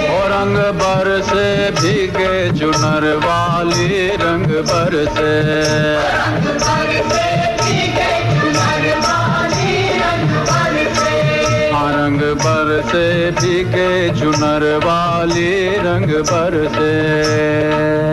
ओ 0.09 0.19
रंग 0.34 0.57
बरसे 0.82 1.47
भीगे 1.80 2.34
चुनर 2.59 3.07
वाली 3.25 4.07
रंग 4.25 4.51
बरसे 4.71 5.32
हाँ, 11.73 11.91
रंग 11.93 12.21
बरसे 12.43 13.05
भीगे 13.39 13.89
चुनर 14.19 14.63
वाली 14.86 15.51
रंग 15.88 16.13
बरसे 16.32 16.95
सोने 17.67 18.07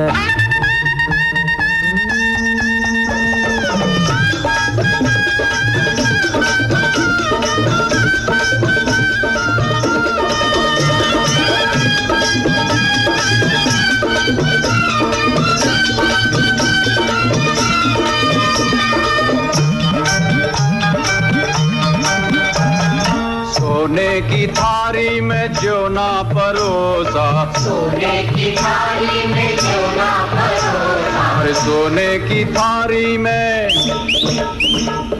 जो 25.52 25.88
ना 25.88 26.10
परोसा। 26.22 27.26
सोने 27.58 28.22
की 28.22 28.50
थारी 28.56 29.26
में 29.26 29.56
जो 29.56 29.80
ना 29.96 30.12
परोसा। 30.32 31.52
सोने 31.54 32.18
की 32.18 32.44
थारी 32.44 33.18
में 33.18 33.68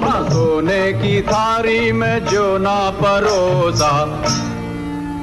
हाँ 0.05 0.23
सोने 0.31 0.93
की 0.93 1.21
थारी 1.23 1.93
में 1.93 2.25
जो 2.27 2.47
ना 2.59 2.79
परोसा। 2.91 3.93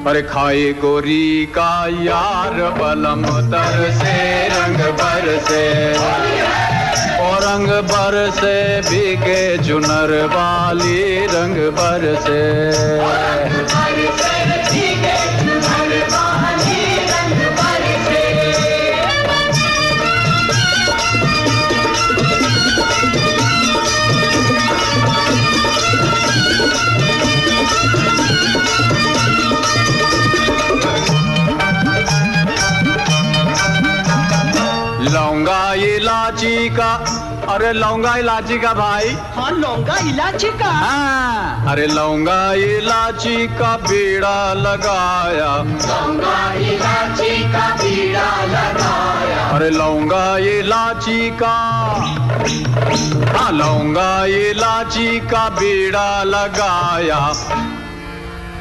पर 0.04 0.20
खाए 0.22 0.72
गोरी 0.72 1.46
का 1.46 1.74
यार 2.02 2.54
बलम 2.78 3.22
तर 3.50 3.90
से 3.92 4.16
रंग 4.48 4.80
भर 5.00 5.38
से 5.48 5.64
और 7.18 7.42
रंग 7.42 7.68
भर 7.90 8.30
से 8.30 8.56
भीगे 8.80 9.58
चुनर 9.58 10.12
वाली 10.26 11.26
रंग 11.26 11.56
भर 11.78 12.14
से 12.22 12.40
का 36.76 36.92
अरे 37.52 37.72
लौंगा 37.72 38.14
इलाची 38.16 38.58
का 38.58 38.72
भाई। 38.74 39.08
हाँ 39.36 39.50
लौंगा 39.50 39.96
इलाची 40.08 40.48
का। 40.58 40.70
हाँ। 40.70 41.72
अरे 41.72 41.86
लौंगा 41.86 42.52
इलाची 42.52 43.46
का 43.58 43.76
बीड़ा 43.76 44.52
लगाया। 44.54 45.50
लौंगा 45.88 46.36
इलाची 46.68 47.42
का 47.52 47.66
बीड़ा 47.76 48.28
लगाया। 48.44 49.48
अरे 49.56 49.70
लौंगा 49.70 50.24
इलाची 50.38 51.30
का। 51.42 51.56
हाँ 53.36 53.50
लौंगा 53.52 54.24
इलाची 54.24 55.20
का 55.30 55.48
बीड़ा 55.58 56.22
लगाया। 56.22 57.20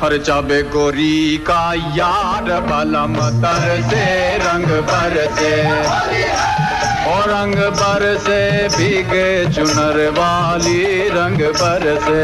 हर 0.01 0.17
चाबे 0.17 0.61
गोरी 0.73 1.37
का 1.47 1.61
यार 1.95 2.49
बलम 2.69 3.15
तर 3.41 3.81
से 3.89 4.05
रंग 4.37 4.65
भर 4.87 5.15
से 5.37 6.60
और 7.07 7.29
रंग 7.29 7.55
पर 7.79 8.03
से 8.25 8.41
भीगे 8.77 9.29
चुनर 9.53 9.97
वाली 10.17 10.83
रंग 11.09 11.41
पर 11.61 11.85
से। 12.05 12.21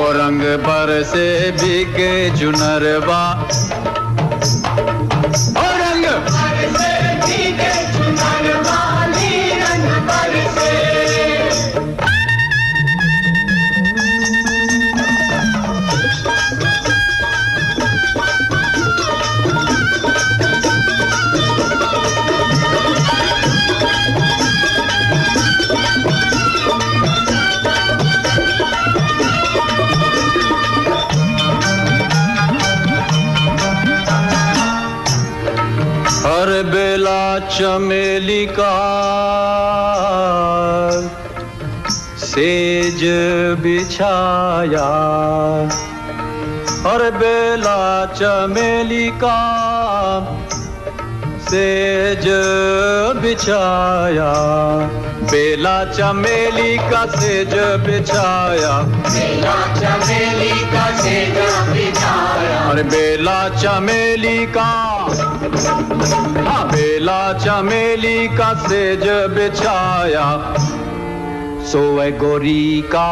और 0.00 0.16
रंग 0.16 0.42
पर 0.66 1.02
से 1.12 1.26
भीगे 1.60 2.12
चुनर 2.38 2.84
वा 3.06 3.24
चमेली 37.54 38.44
का 38.46 38.72
सेज 42.24 43.02
बिछाया 43.62 44.88
और 46.90 47.10
बेला 47.18 47.78
चमेली 48.14 49.08
का 49.22 49.38
सेज 51.48 52.26
बिछाया। 53.22 54.32
बेला 55.24 55.74
चमेली 55.84 56.76
का 56.90 57.04
सेज 57.10 57.54
बिछाया। 57.84 58.72
बेला 59.04 59.54
चमेली 59.74 60.50
का 60.72 60.84
सेज 60.98 61.38
बिछाया 61.68 62.58
अरे 62.70 62.82
बेला 62.82 63.38
चमेली 63.56 64.46
का। 64.56 64.68
हाँ 66.48 66.64
बेला 66.68 67.20
चमेली 67.38 68.26
का 68.28 68.52
सेज 68.58 69.04
बिछाया। 69.34 70.26
सोए 71.64 72.10
गोरी 72.12 72.82
का। 72.94 73.10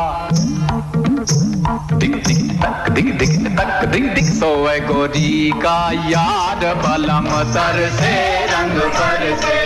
दिक 1.93 2.17
दिक 2.27 2.43
तक 2.63 2.91
दिक 2.91 3.17
दिक 3.19 3.39
तक 3.59 3.85
दिक 3.93 4.13
दिक 4.15 4.25
सोए 4.35 4.79
गोरी 4.81 5.51
का। 5.57 5.79
याद 6.09 6.65
बलम 6.85 7.31
तर 7.55 7.89
से, 7.91 8.15
रंग 8.47 8.81
पर 8.91 9.35
से 9.37 9.61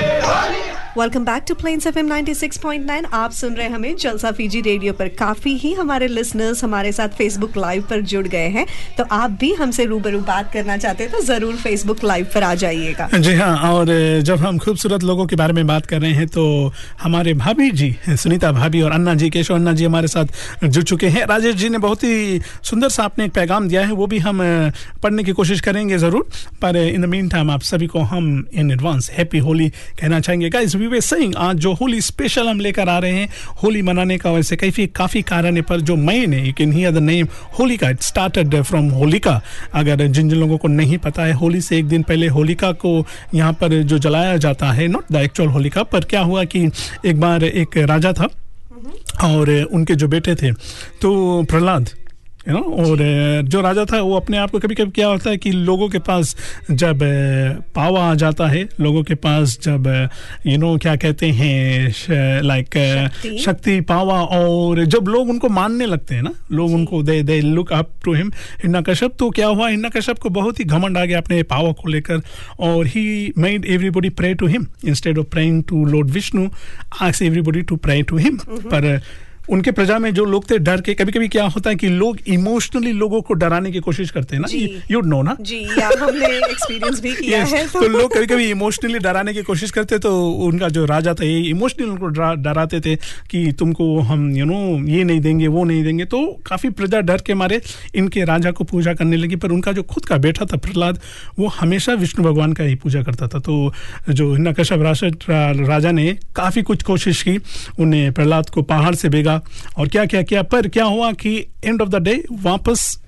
welcome 0.97 1.25
back 1.25 1.43
to 1.49 1.55
Plains 1.55 1.87
FM 1.87 2.09
96.9 2.09 3.07
आप 3.15 3.33
सुन 3.33 3.55
रहे 3.55 3.67
हैं 3.67 3.75
हमें 3.75 3.97
जलसा 3.97 4.31
फीजी 4.33 4.61
रेडियो 4.61 4.93
पर। 4.93 5.09
काफ़ी 5.19 5.53
ही 5.55 5.73
हमारे 5.75 6.07
लिसनर्स 6.09 6.63
हमारे 6.65 6.93
साथ 6.93 7.09
फेसबुक 7.17 7.57
लाइव 7.57 7.83
पर 7.91 8.01
जुड़ 8.03 8.27
गए 8.27 8.47
हैं। 8.51 8.65
तो 8.99 9.05
आप 9.13 9.31
भी 9.41 9.53
हमसे 9.55 9.85
रूबरू 9.87 10.21
बात 10.21 10.53
करना 10.53 10.77
चाहते 10.77 11.05
हैं 11.05 11.13
तो 11.13 11.21
ज़रूर 11.23 11.57
फेसबुक 11.57 12.05
लाइव 12.05 12.29
पर 12.35 12.43
आ 12.43 12.55
जाइएगा। 12.55 13.09
जी 13.17 13.35
हाँ 13.35 13.73
और 13.73 13.93
जब 14.25 14.39
हम 14.39 14.59
खूबसूरत 14.59 15.03
लोगों 15.03 15.27
के 15.27 15.37
बारे 15.37 15.53
में 15.53 15.67
बात 15.67 15.87
कर 15.87 16.01
रहे 16.01 16.13
हैं 16.13 16.27
तो 16.29 16.47
हमारे 17.03 17.35
भाभी 17.35 17.71
जी 17.73 17.95
सुनीता 18.07 18.53
भाभी 18.53 18.83
और 18.83 18.93
अन्ना 18.93 19.15
जी, 19.15 19.31
केशव 19.31 19.55
अन्ना 19.55 19.73
जी 19.73 19.85
हमारे 19.85 20.09
साथ 20.09 20.65
जुड़ 20.65 20.85
चुके 20.85 21.09
हैं। 21.09 21.27
राजेश 21.27 21.55
जी 21.57 21.69
ने 21.69 21.79
बहुत 21.79 22.05
ही 22.05 22.41
सुंदर 22.63 22.89
सा 22.89 23.05
आपने 23.05 23.25
एक 23.25 23.33
पैगाम 23.35 23.69
दिया 23.69 23.85
है, 23.87 23.93
वो 23.93 24.07
भी 24.07 24.19
हम 24.21 24.41
पढ़ने 25.03 25.25
की 25.25 25.33
कोशिश 25.35 25.61
करेंगे 25.61 25.99
ज़रूर। 25.99 26.29
पर 26.63 26.77
इन 26.79 27.03
द 27.03 27.05
मीन 27.07 27.29
टाइम 27.29 27.51
आप 27.51 27.63
सभी 27.65 27.87
को 27.87 28.01
हम 28.09 28.45
इन 28.55 28.71
एडवांस 28.71 29.11
हैप्पी 29.19 29.39
होली 29.41 29.69
कहना 30.01 30.21
चाहेंगे। 30.21 30.51
गाइस 30.51 30.75
वी 30.77 30.85
वे 30.87 31.01
सेइंग 31.01 31.35
आज 31.39 31.57
जो 31.57 31.73
होली 31.73 32.01
स्पेशल 32.01 32.49
हम 32.49 32.61
लेकर 32.61 32.89
आ 32.89 32.99
रहे 32.99 33.13
हैं 33.13 33.29
होली 33.63 33.83
मनाने 33.83 34.19
का 34.19 34.31
वैसे 34.31 34.57
काफ़ी 34.57 34.87
काफ़ी 34.97 35.23
कारण 35.23 35.57
है 35.57 35.63
पर 35.63 35.81
जो 35.81 35.97
मेन 35.97 36.33
है 36.33 36.47
you 36.47 36.53
can 36.53 36.73
hear 36.73 36.93
the 36.93 37.03
name 37.03 37.29
Holika. 37.59 37.91
It 37.91 38.03
started 38.03 38.63
from 38.63 38.89
Holika. 38.91 39.41
अगर 39.75 40.07
जिन 40.07 40.29
जिन 40.29 40.39
लोगों 40.41 40.59
को 40.59 40.69
नहीं 40.69 40.99
पता 40.99 41.25
है 41.25 41.33
होली 41.33 41.61
से 41.61 41.79
एक 41.79 41.89
दिन 41.89 42.03
पहले 42.03 42.29
होलिका 42.29 42.73
को 42.73 43.07
यहाँ 43.35 43.53
पर 43.53 43.83
जो 43.83 43.99
जलाया 43.99 44.37
जाता 44.37 44.73
है 44.73 44.89
नॉट 44.89 45.13
द 45.13 45.17
एक्चुअल 45.17 45.49
होलिका 45.49 45.83
पर 45.83 46.05
क्या 46.05 46.21
हुआ 46.21 46.45
कि 46.45 46.69
एक 47.07 47.21
बार 47.21 47.45
एक 47.45 47.79
राजा 47.89 48.13
था 48.13 48.29
और 49.25 49.51
उनके 49.73 49.95
जो 49.95 50.09
बेटे 50.09 50.35
थे 50.35 50.53
तो 51.03 51.43
प्रहलाद 51.43 51.91
यू 52.49 52.55
नो 52.55 52.61
और 52.83 52.99
जो। 53.45 53.61
राजा 53.61 53.85
था 53.85 54.01
वो 54.01 54.17
अपने 54.17 54.37
आप 54.39 54.51
को 54.51 54.59
कभी 54.59 54.75
कभी 54.75 54.91
क्या 54.91 55.07
होता 55.09 55.31
है 55.31 55.37
कि 55.37 55.51
लोगों 55.51 55.89
के 55.89 55.99
पास 56.09 56.37
जब 56.71 57.01
पावा 57.75 58.05
आ 58.11 58.15
जाता 58.15 58.47
है 58.49 58.63
लोगों 58.81 59.03
के 59.05 59.15
पास 59.25 59.59
जब 59.63 59.87
यू 60.47 60.57
नो 60.59 60.77
क्या 60.83 60.95
कहते 60.97 61.31
हैं 61.33 62.43
लाइक 62.43 62.77
शक्ति। 63.45 63.81
पावा 63.89 64.21
और 64.39 64.85
जब 64.85 65.09
लोग 65.09 65.29
उनको 65.31 65.49
मानने 65.49 65.87
लगते 65.87 66.15
हैं 66.15 66.23
ना 66.23 66.33
लोग 66.53 66.73
उनको 66.75 67.03
दे 67.03 67.23
दे 67.23 67.41
look 67.41 67.73
up 67.73 67.91
to 68.05 68.13
him 68.15 68.33
Hiranyakashyap 68.81 69.17
तो 69.19 69.31
क्या 69.31 69.47
हुआ 69.47 69.69
हिन्ना 69.69 69.89
कश्यप 69.89 70.19
को 70.19 70.29
बहुत 70.31 70.61
ही 70.61 70.65
घमंड 70.65 70.99
आ 70.99 71.05
गया 71.05 71.19
अपने 71.19 71.43
पावा 71.43 71.73
को 71.73 71.89
लेकर 71.89 72.21
और 72.61 72.87
he 72.87 73.33
made 73.39 73.65
everybody 73.65 74.09
pray 74.21 74.35
to 74.35 74.47
him 74.47 74.67
instead 74.87 75.19
of 75.19 75.27
praying 75.27 75.63
to 75.69 75.85
lord 75.85 76.11
Vishnu 76.11 76.49
ask 77.03 77.23
everybody 77.23 77.63
to 77.63 77.77
pray 77.77 78.03
to 78.03 78.17
him 78.17 78.37
पर 78.47 79.01
उनके 79.51 79.71
प्रजा 79.71 79.99
में 79.99 80.13
जो 80.15 80.25
लोग 80.25 80.51
थे 80.51 80.59
डर 80.59 80.81
के 80.81 80.95
कभी 80.95 81.13
कभी 81.13 81.29
क्या 81.29 81.45
होता 81.47 81.71
है 81.71 81.77
कि 81.77 81.89
लोग 81.89 82.19
इमोशनली 82.27 82.93
लोगों 82.93 83.21
को 83.23 83.35
डराने 83.35 83.71
की 83.73 83.81
कोशिश 83.81 84.11
करते 84.11 84.37
हैं 84.37 84.43
ना? 84.43 84.49
यू 84.91 85.01
नो 85.01 85.23
ना? 85.23 85.37
जी 85.41 85.63
हमने 85.65 86.27
एक्सपीरियंस 86.39 87.01
भी 87.01 87.13
किया 87.13 87.45
Yes, 87.45 87.53
है। 87.55 87.67
तो 87.69 87.81
तो 87.81 87.89
लोग 87.89 88.15
कभी 88.15 88.27
कभी 88.27 88.51
इमोशनली 88.51 88.99
डराने 88.99 89.33
की 89.35 89.43
कोशिश 89.43 89.71
करते 89.71 89.99
तो 89.99 90.13
उनका 90.47 90.69
जो 90.69 90.85
राजा 90.85 91.15
था 91.15 91.25
ये 91.25 91.41
इमोशनली 91.51 91.91
उनको 91.91 92.07
डराते 92.43 92.81
थे 92.81 92.95
कि 93.31 93.53
तुमको 93.53 93.99
हम 94.01 94.31
यू 94.37 94.45
नो 94.45 94.59
ये 94.89 95.05
नहीं 95.05 95.21
देंगे 95.21 95.47
वो 95.47 95.65
नहीं 95.65 95.83
देंगे। 95.85 96.05
तो 96.05 96.21
काफ़ी 96.47 96.71
प्रजा 96.71 97.01
डर 97.01 97.23
के 97.27 97.35
मारे 97.35 97.61
इनके 97.95 98.25
राजा 98.25 98.51
को 98.51 98.65
पूजा 98.65 98.95
करने 98.95 99.17
लगी 99.17 99.37
पर 99.37 99.53
उनका 99.53 99.73
जो 99.73 99.83
खुद 99.83 100.05
का 100.05 100.17
बेटा 100.17 100.45
था 100.45 100.57
प्रहलाद 100.57 101.01
वो 101.39 101.49
हमेशा 101.49 101.95
विष्णु 101.95 102.25
भगवान 102.25 102.53
का 102.53 102.65
ही 102.65 102.75
पूजा 102.75 103.03
करता 103.03 103.29
था। 103.29 103.39
तो 103.39 103.73
जो 104.11 104.35
राजा 104.35 105.11
राजा 105.67 105.91
ने 105.91 106.13
काफ़ी 106.37 106.63
कुछ 106.63 106.83
कोशिश 106.83 107.23
की 107.23 107.39
उन्हें 107.81 108.13
प्रहलाद 108.13 108.51
को 108.51 108.63
पहाड़ 108.63 108.95
से 108.95 109.09
भेगा 109.09 109.36
और 109.79 109.89
क्या 109.89 110.05
क्या, 110.05 110.23
किया? 110.23 110.43
पर 110.43 110.69
क्या 110.69 110.85
हुआ 110.85 111.13
कि 111.13 111.47
एंड 111.65 111.83
ऑफ़ 111.83 111.89
द 111.89 112.03
डे 112.03 112.25
वापस 112.33 113.03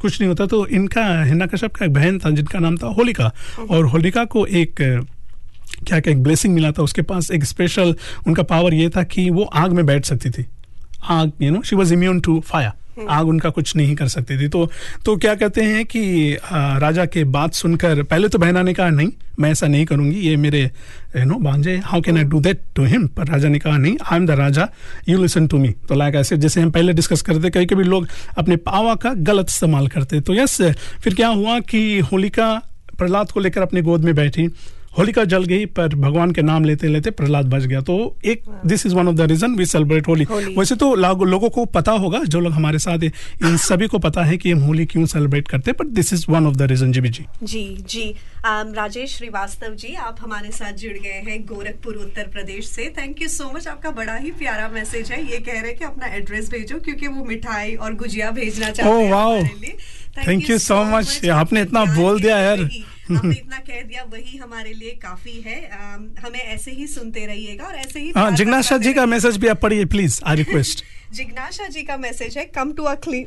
कुछ 0.00 0.20
नहीं 0.20 0.28
होता 0.28 0.46
तो 0.46 0.66
इनका, 0.66 1.24
हिना 1.24 1.46
कश्यप 1.46 1.74
का 1.74 1.86
एक 1.86 1.92
बहन 1.92 2.18
था, 2.18 2.30
जिनका 2.30 2.58
नाम 2.58 2.76
था 2.76 2.86
होलिका। 2.86 3.30
और 3.70 3.84
होलिका 3.84 4.24
को 4.24 4.46
एक, 4.46 4.74
क्या 5.86 6.00
क्या, 6.00 6.12
एक 6.12 6.22
ब्लेसिंग 6.22 6.54
मिला 6.54 6.70
था। 6.70 6.82
उसके 6.82 7.02
पास 7.02 7.30
एक 7.30 7.44
स्पेशल 7.44 7.96
उनका 8.26 8.42
पावर 8.42 8.74
ये 8.74 8.88
था 8.88 9.02
कि 9.02 9.30
वो 9.30 9.42
आग 9.42 9.72
में 9.72 9.86
बैठ 9.86 10.04
सकती 10.04 10.30
थी। 10.30 10.46
आग 11.04 11.32
you 11.42 11.50
know 11.50 11.62
she 11.62 11.76
was 11.76 11.94
immune 11.94 12.20
to 12.20 12.40
fire 12.40 12.70
आग 13.08 13.28
उनका 13.28 13.50
कुछ 13.50 13.74
नहीं 13.76 13.94
कर 13.96 14.08
सकती 14.08 14.38
थी। 14.38 14.48
तो 14.48 14.70
तो 15.04 15.16
क्या 15.16 15.34
कहते 15.34 15.62
हैं 15.62 15.84
कि 15.84 16.34
अ, 16.34 16.38
राजा 16.78 17.04
के 17.06 17.24
बात 17.24 17.54
सुनकर 17.54 18.02
पहले 18.02 18.28
तो 18.28 18.38
बहना 18.38 18.62
ने 18.62 18.74
कहा 18.74 18.88
नहीं 18.90 19.10
मैं 19.40 19.50
ऐसा 19.50 19.66
नहीं 19.66 19.84
करूँगी 19.86 20.20
ये 20.20 20.36
मेरे 20.36 20.62
यू 21.16 21.24
नो 21.24 21.38
भांजे 21.38 21.76
how 21.84 22.00
can 22.00 22.16
I 22.16 22.24
do 22.24 22.40
that 22.40 22.60
to 22.76 22.84
him 22.84 23.06
पर 23.06 23.26
राजा 23.26 23.48
ने 23.48 23.58
कहा 23.58 23.76
नहीं 23.76 23.96
I 24.02 24.18
am 24.18 24.26
the 24.26 24.30
raja 24.30 24.68
you 25.08 25.22
listen 25.22 25.46
to 25.46 25.58
me 25.58 25.68
तो 25.88 25.94
लाइक 25.94 26.14
ऐसे 26.14 26.36
जैसे 26.36 26.60
हम 26.60 26.70
पहले 26.70 26.92
डिस्कस 26.92 27.22
करते 27.22 27.50
कभी 27.50 27.66
कभी 27.66 27.84
लोग 27.84 28.08
अपने 28.38 28.56
पावा 28.56 28.94
का 28.94 29.14
गलत 29.14 29.46
इस्तेमाल 29.48 29.88
करते। 29.88 30.20
तो 30.20 30.34
यस 30.34 30.60
फिर 31.02 31.14
क्या 31.14 31.28
हुआ 31.28 31.58
कि 31.60 31.98
होलिका 32.12 32.54
प्रहलाद 32.98 33.30
को 33.30 33.40
लेकर 33.40 33.62
अपनी 33.62 33.80
गोद 33.82 34.04
में 34.04 34.14
बैठी। 34.14 34.48
होलिका 34.98 35.24
जल 35.24 35.44
गई 35.44 35.66
पर 35.66 35.94
भगवान 35.94 36.30
के 36.30 36.42
नाम 36.42 36.64
लेते 36.64 36.88
लेते 36.88 37.10
प्रहलाद 37.10 37.46
बच 37.46 37.62
गया। 37.62 37.80
तो 37.80 38.16
एक 38.24 38.42
this 38.66 38.86
is 38.86 38.94
one 38.94 39.08
of 39.08 39.14
the 39.14 39.20
reason 39.20 39.54
we 39.54 39.66
celebrate 39.66 40.08
Holi. 40.08 40.24
वैसे 40.58 40.74
तो 40.74 40.94
लागो- 40.94 41.28
को 41.48 41.64
पता 41.64 41.92
होगा 41.92 42.20
जो 42.24 42.40
लोग 42.40 42.52
हमारे 42.52 42.78
साथ 42.78 42.98
है 42.98 43.12
इन 43.44 43.56
सभी 43.56 43.86
को 43.86 43.98
पता 43.98 44.22
है 44.22 44.36
कि 44.36 44.52
हम 44.52 44.58
होली 44.58 44.86
क्यों 44.86 45.06
सेलिब्रेट 45.06 45.48
करते 45.48 45.70
हैं 45.70 45.76
but 45.80 45.94
this 45.94 46.12
is 46.12 46.26
one 46.28 46.46
of 46.46 46.56
the 46.56 46.62
reason 46.62 46.92
जी 46.92 47.00
जी। 47.00 47.24
जी 47.42 47.84
जी। 47.88 48.14
राजेश 48.46 49.16
श्रीवास्तव 49.16 49.74
जी 49.74 49.94
आप 49.96 50.16
हमारे 50.20 50.50
साथ 50.52 50.72
जुड़ 50.72 50.96
गए 50.98 51.20
हैं 51.26 51.40
गोरखपुर 51.46 51.94
उत्तर 51.96 52.26
प्रदेश 52.32 52.66
से। 52.68 52.88
थैंक 52.98 53.22
यू 53.22 53.28
सो 53.28 53.50
मच 53.54 53.68
आपका 53.68 53.90
बड़ा 53.90 54.16
ही 54.16 54.30
प्यारा 54.30 54.68
मैसेज 54.68 55.10
है। 55.12 55.22
ये 55.30 55.38
कह 55.38 55.52
रहे 55.52 55.70
हैं 55.70 55.76
कि 55.76 55.84
अपना 55.84 56.06
एड्रेस 56.16 56.50
भेजो 56.50 56.78
क्योंकि 56.78 57.06
वो 57.06 57.24
मिठाई 57.24 57.74
और 57.74 57.94
गुजिया 57.94 58.30
भेजना 58.30 58.70
चाहते 58.70 58.92
ओह 58.92 59.00
हैं 59.00 59.12
हमारे 59.12 59.54
लिए। 59.60 59.76
थैंक 60.26 60.50
यू 60.50 60.58
सो 60.58 60.82
मच 60.84 61.28
आपने 61.34 61.62
इतना 61.62 61.84
बोल 61.94 62.20
दिया 62.20 62.38
यार। 62.38 62.60
आपने 62.60 63.34
इतना 63.36 63.58
कह 63.58 63.80
दिया 63.82 64.02
वही 64.12 64.36
हमारे 64.36 64.72
लिए 64.72 64.90
काफ़ी 65.02 65.40
है। 65.46 65.60
Um, 65.70 66.24
हमें 66.24 66.40
ऐसे 66.40 66.70
ही 66.70 66.86
सुनते 66.86 67.26
रहिएगा 67.26 67.64
और 67.64 67.74
ऐसे 67.76 68.00
ही 68.00 68.12
हाँ 68.16 68.30
जिज्ञासा 68.30 68.78
जी 68.78 68.92
का 68.94 69.06
मैसेज 69.06 69.36
भी 69.36 69.48
आप 69.48 69.60
पढ़िए 69.60 69.84
प्लीज़ 69.94 70.20
आई 70.26 70.36
रिक्वेस्ट 70.36 70.84
जिज्ञासा 71.12 71.68
जी 71.68 71.82
का 71.82 71.96
मैसेज 71.96 72.38
है 72.38 72.44
come 72.54 72.72
to 72.72 72.82
a 72.82 72.94
clean 73.06 73.26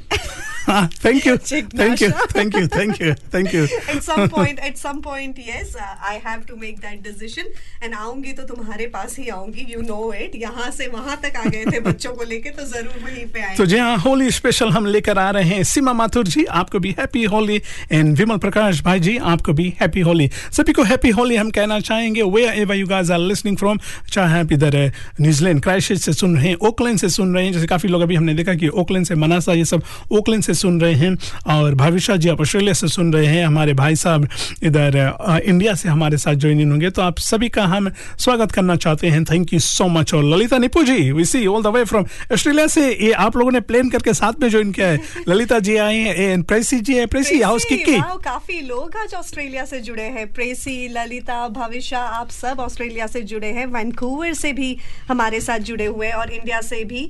thank 1.06 1.28
you 1.28 1.36
thank 1.38 2.02
you 2.02 2.10
thank 2.10 2.56
you 2.56 2.68
thank 2.68 3.02
you 3.02 3.14
thank 3.34 3.54
you 3.56 3.66
some 4.08 4.30
point 4.30 4.60
at 4.68 4.78
some 4.80 5.00
point 5.02 5.38
yes 5.46 5.76
uh, 5.76 6.10
i 6.10 6.14
have 6.26 6.42
to 6.48 6.56
make 6.58 6.78
that 6.82 6.98
decision 7.06 7.48
and 7.84 7.96
आऊँगी 7.98 8.34
तो 8.34 8.44
तुम्हारे 8.48 8.88
पास 8.88 9.16
ही 9.20 9.28
आऊँगी 9.30 9.66
you 9.74 9.82
know 9.88 10.04
it. 10.18 10.36
यहाँ 10.42 10.70
से 10.72 10.88
वहाँ 10.88 11.18
तक 11.24 11.38
आ 11.38 11.44
गए 11.46 11.64
थे 11.72 11.80
बच्चों 11.82 12.14
को 12.16 12.24
लेके 12.24 12.50
तो 12.50 12.64
ज़रूर 12.66 13.04
वहीं 13.04 13.26
पे 13.26 13.42
आएँगे। 13.42 13.58
तो 13.58 13.66
जी 13.66 13.78
हाँ 13.78 13.98
होली 13.98 14.32
स्पेशल 14.32 14.70
हम 14.72 14.86
लेकर 14.86 15.20
आ 15.20 15.30
रहे 15.38 15.44
हैं 15.50 15.64
सीमा 15.72 15.94
माथुर 15.94 16.28
जी 16.28 16.44
आपको 16.62 16.80
भी 16.80 16.96
हैप्पी 17.00 17.24
होली 17.36 17.62
एंड 17.92 18.16
विमल 18.18 18.38
प्रकाश 18.46 18.82
भाई 18.84 19.00
जी 19.00 19.18
आपको 19.34 19.54
भी 19.54 19.74
हैप्पी 19.82 20.02
होली। 20.10 20.30
सभी 20.58 20.74
को 20.74 20.84
हैप्पी 20.84 21.10
होली 21.20 21.36
हम 21.36 21.50
कहना 21.52 21.80
चाहेंगे। 21.80 22.24
Wherever 22.52 22.76
you 22.76 22.88
guys 22.88 23.12
are 23.12 23.20
listening 23.20 23.58
from 23.58 23.80
चाहे 24.12 24.40
आप 24.40 24.52
इधर 24.54 24.76
न्यूजीलैंड 25.22 25.62
क्राइस्टचर्च 25.64 26.02
से 26.02 26.14
सुन 26.14 26.38
रहे 26.38 26.48
हैं 26.48 26.56
ओकलैंड 26.70 27.00
से 27.00 27.10
सुन 27.10 27.36
रहे 27.36 27.46
हैं 27.46 27.54
जैसे 27.54 27.67
काफ़ी 27.68 27.90
लोग 27.90 28.02
अभी 28.02 28.16
हमने 28.16 28.34
देखा 28.34 28.54
कि 28.56 28.68
ओकलैंड 28.68 29.06
से 29.06 29.16
मनासा 29.16 29.54
ये 29.54 29.66
सब 29.66 29.84
ओकलैंड 30.12 30.44
से 30.44 30.54
सुन 30.54 30.80
रहे 30.82 30.94
हैं 30.94 31.16
और 31.56 31.76
भाविशा 31.76 32.16
जी 32.16 32.30
आप 32.30 32.42
ऑस्ट्रेलिया 32.42 32.74
से 32.74 32.88
सुन 32.88 33.14
रहे 33.14 33.26
हैं 33.26 33.46
हमारे 33.46 33.74
भाई 33.74 33.96
साहब 33.96 34.28
इधर 34.64 34.98
इंडिया 35.46 35.74
से 35.74 35.90
हमारे 35.90 36.18
साथ 36.18 36.36
ज्वाइन 36.36 36.62
इन 36.62 36.72
होंगे 36.72 36.90
तो 36.90 37.02
आप 37.02 37.20
सभी 37.20 37.50
का 37.50 37.66
हम 37.66 37.90
स्वागत 38.18 38.52
करना 38.52 38.76
चाहते 38.78 39.08
हैं। 39.08 39.24
थैंक 39.26 39.54
यू 39.54 39.60
सो 39.60 39.88
मच 39.88 40.14
और 40.14 40.24
Lalita 40.26 40.58
Nipu 40.58 40.84
ji 40.84 41.12
we 41.12 41.26
see 41.26 41.46
all 41.48 41.64
the 41.64 41.68
way 41.68 41.84
from 41.86 42.06
Australia 42.34 42.68
से 42.68 42.88
ये 42.92 43.12
आप 43.26 43.38
लोगों 43.38 43.52
ने 43.52 43.60
प्लेन 43.62 43.90
करके 43.90 44.14
साथ 44.14 44.42
में 44.42 44.50
ज्वाइन 44.50 44.72
किया 44.72 44.88
है। 44.88 45.00
ललिता 45.28 45.60
जी 45.60 45.76
आई 45.78 45.98
हैं 45.98 46.16
एंड 46.18 46.44
प्रेसी 46.44 46.80
जी 46.80 46.94
है 46.94 47.06
प्रेसी 47.06 47.42
हाउस 47.42 47.66
वाओ, 47.72 48.18
काफ़ी 48.18 48.60
लोग 48.62 48.96
आज 48.98 49.14
ऑस्ट्रेलिया 49.14 49.66
से 49.66 49.80
जुड़े 49.80 50.04
हैं। 50.04 50.26
प्रेसी 50.34 50.88
ललिता 50.88 51.48
भविष्या 51.50 52.00
आप 52.00 52.30
सब 52.32 52.60
ऑस्ट्रेलिया 52.60 53.08
से 53.08 53.22
जुड़े 53.24 53.48
हैं। 53.48 53.66
वैंकूवर 53.66 54.34
से 54.34 54.54
भी 54.54 54.78
हमारे 55.10 55.42
साथ 55.42 55.60
जुड़े 55.60 55.86
हुए 55.86 56.10
और 56.12 56.32
इंडिया 56.32 56.62
से 56.62 56.84
भी 56.84 57.10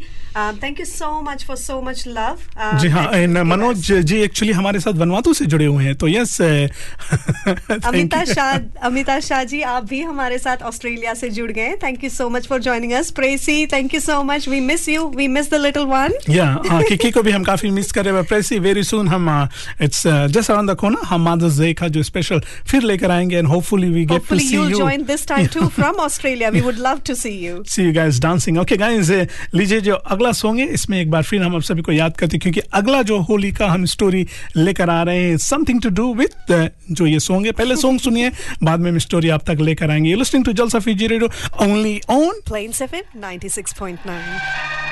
thank 0.53 0.79
you 0.79 0.85
so 0.85 1.21
much 1.21 1.45
for 1.45 1.55
so 1.55 1.81
much 1.81 2.03
love 2.07 2.37
जी 2.77 2.87
हाँ 2.87 3.11
एंड 3.13 3.37
मनोज 3.37 3.91
जी 3.91 4.17
एक्चुअली 4.17 4.53
हमारे 4.53 4.79
साथ 4.79 4.93
वनवातु 4.93 5.33
से 5.33 5.45
जुड़े 5.45 5.65
हुए 5.65 5.83
हैं 5.83 5.95
तो 5.95 6.07
यस 6.07 6.41
अमिता 7.85 8.23
शाह 8.25 8.57
अमिता 8.83 9.19
शाह 9.19 9.43
जी 9.43 9.61
आप 9.61 9.85
भी 9.85 10.01
हमारे 10.01 10.37
साथ 10.37 10.57
ऑस्ट्रेलिया 10.57 11.13
से 11.13 11.29
जुड़ 11.29 11.51
गए 11.51 11.75
thank 11.83 12.03
you 12.03 12.09
so 12.09 12.29
much 12.29 12.47
for 12.47 12.59
joining 12.61 12.93
us 12.93 13.11
प्रेसी 13.11 13.65
thank 13.65 13.93
you 13.93 13.99
so 13.99 14.23
much 14.23 14.47
we 14.49 14.59
miss 14.59 14.89
you 14.89 15.07
we 15.15 15.27
miss 15.27 15.51
the 15.51 15.55
little 15.55 15.83
one 15.83 16.13
या 16.29 16.63
किकी 16.63 17.11
को 17.11 17.23
भी 17.23 17.31
हम 17.31 17.43
काफ़ी 17.43 17.69
मिस 17.69 17.91
कर 17.91 18.05
रहे 18.05 18.13
हैं। 18.13 18.23
प्रेसी 18.23 18.59
वेरी 18.59 18.83
सुन 18.83 19.07
हम 19.07 19.49
इट्स 19.81 20.03
जस्ट 20.07 20.51
अराउंड 20.51 20.71
द 20.71 20.75
कोना 20.75 21.01
हम 21.05 21.29
मदर्स 21.29 21.59
डे 21.59 21.73
का 21.73 21.87
जो 21.87 22.03
स्पेशल 22.03 22.39
फिर 22.67 22.81
लेकर 22.81 23.11
आएँगे 23.11 23.37
and 23.37 23.47
hopefully 23.47 23.89
we 23.89 24.05
get 24.05 24.21
to 24.29 24.39
see 24.39 24.55
you 24.55 24.69
join 24.77 25.03
this 25.03 25.25
time 25.25 25.47
too 25.47 25.69
from 25.79 25.99
Australia. 25.99 26.51
We 26.51 26.61
would 26.61 26.79
love 26.87 27.03
to 27.03 27.15
see 27.15 27.35
you. 27.45 27.67
See 27.67 27.83
you 27.83 27.93
guys 27.93 28.19
dancing 28.19 28.57
okay 28.57 28.77
guys 28.77 29.09
लीजिए 29.55 29.81
जो 29.81 29.93
अगला 29.93 30.31
सॉन्ग 30.37 30.59
होंगे। 30.59 30.73
इसमें 30.73 30.99
एक 31.01 31.11
बार 31.11 31.23
फिर 31.23 31.43
हम 31.43 31.55
आप 31.55 31.61
सभी 31.61 31.81
को 31.81 31.91
याद 31.91 32.17
करते 32.17 32.35
हैं, 32.35 32.41
क्योंकि 32.41 32.59
अगला 32.73 33.01
जो 33.01 33.19
होली 33.19 33.51
का 33.51 33.67
हम 33.67 33.85
स्टोरी 33.85 34.25
लेकर 34.57 34.89
आ 34.89 35.01
रहे 35.03 35.23
हैं 35.23 35.37
समथिंग 35.37 35.81
टू 35.81 35.89
डू 35.89 36.13
विथ 36.13 36.69
जो 36.91 37.05
ये 37.05 37.19
सॉन्ग 37.19 37.45
है। 37.45 37.51
पहले 37.51 37.75
सॉन्ग 37.75 37.99
सुनिए, 37.99 38.31
बाद 38.63 38.79
में 38.79 38.91
हम 38.91 38.97
स्टोरी 38.97 39.29
आप 39.29 39.43
तक 39.49 39.57
लेकर 39.61 39.91
आएँगे। 39.91 40.15
Listening 40.15 40.45
to 40.45 40.53
Jalsa 40.53 40.79
Fiji 40.79 41.07
radio 41.07 41.29
only 41.65 42.01
on 42.09 42.41
Plains 42.49 42.81
FM 42.81 43.03
96.9. 43.17 43.97
Much 43.97 44.86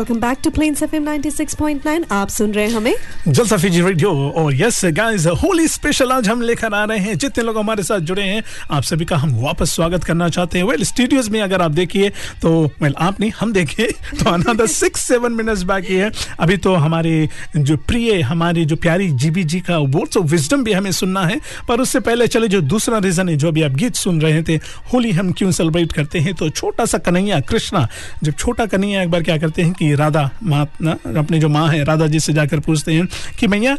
welcome 0.00 0.20
back 0.20 0.38
to 0.44 0.50
Plains 0.50 0.82
FM 0.82 1.06
96.9 1.06 2.04
आप 2.12 2.28
सुन 2.28 2.52
रहे 2.52 2.66
हैं 2.66 2.72
हमें। 2.72 2.94
Jalsa 3.28 3.56
Fiji 3.56 3.80
radio. 3.82 4.10
और 4.36 4.54
यस 4.54 4.80
गाइस 4.84 5.26
होली 5.42 5.66
स्पेशल 5.68 6.12
आज 6.12 6.28
हम 6.28 6.42
लेकर 6.42 6.74
आ 6.74 6.84
रहे 6.84 6.98
हैं। 6.98 7.16
जितने 7.18 7.44
लोग 7.44 7.58
हमारे 7.58 7.82
साथ 7.82 8.00
जुड़े 8.00 8.22
हैं 8.22 8.42
आप 8.70 8.82
सभी 8.82 9.04
का 9.04 9.16
हम 9.16 9.34
वापस 9.40 9.70
स्वागत 9.70 10.04
करना 10.04 10.28
चाहते 10.28 10.58
हैं। 10.58 10.64
वेल 10.64 10.84
स्टूडियोज 10.84 11.28
में 11.28 11.40
अगर 11.40 11.62
आप 11.62 11.70
देखिए 11.70 12.08
तो 12.42 12.52
वेल 12.82 12.92
well, 12.92 13.02
आप 13.08 13.20
नहीं 13.20 13.32
हम 13.40 13.52
देखिए 13.52 13.86
तो 14.14 14.30
अनदर 14.30 14.66
सिक्स 14.66 15.00
सेवन 15.00 15.32
मिनट्स 15.32 15.62
बाकी 15.62 15.94
है। 15.94 16.10
अभी 16.40 16.56
तो 16.56 16.74
हमारे 16.74 17.28
जो 17.56 17.76
प्रिय 17.76 18.20
हमारी 18.20 18.64
जो 18.64 18.76
प्यारी 18.76 19.10
जीबी 19.10 19.44
जी 19.44 19.60
का 19.60 19.78
वर्ड्स 19.78 20.16
ऑफ़ 20.16 20.26
विजडम 20.26 20.64
भी 20.64 20.72
हमें 20.72 20.92
सुनना 20.92 21.26
है। 21.26 21.40
पर 21.68 21.80
उससे 21.80 22.00
पहले 22.00 22.26
चले 22.26 22.48
जो 22.48 22.60
दूसरा 22.60 22.98
रीजन 22.98 23.28
है 23.28 23.36
जो 23.36 23.48
अभी 23.48 23.62
आप 23.62 23.72
गीत 23.72 23.94
सुन 23.96 24.20
रहे 24.20 24.42
थे 24.42 24.56
होली 24.94 25.10
हम 25.10 25.32
क्यों 25.32 25.50
सेलिब्रेट 25.50 25.92
करते 25.92 26.20
हैं 26.20 26.34
तो 26.34 26.50
छोटा 26.50 26.84
सा 26.84 26.98
कन्हैया 26.98 27.40
कृष्णा 27.40 27.86
जब 28.22 28.32
छोटा 28.32 28.66
कन्हैया 28.66 29.02
एक 29.02 29.10
बार 29.10 29.22
क्या 29.22 29.38
करते 29.38 29.62
हैं 29.62 29.72
कि 29.72 29.89
राधा 29.94 30.30
माँ 30.42 30.62
अपने 30.62 31.18
अपनी 31.18 31.38
जो 31.38 31.48
माँ 31.48 31.68
है 31.68 31.84
राधा 31.84 32.06
जी 32.06 32.20
से 32.20 32.32
जाकर 32.32 32.60
पूछते 32.60 32.92
हैं 32.92 33.08
कि 33.38 33.46
भैया 33.46 33.76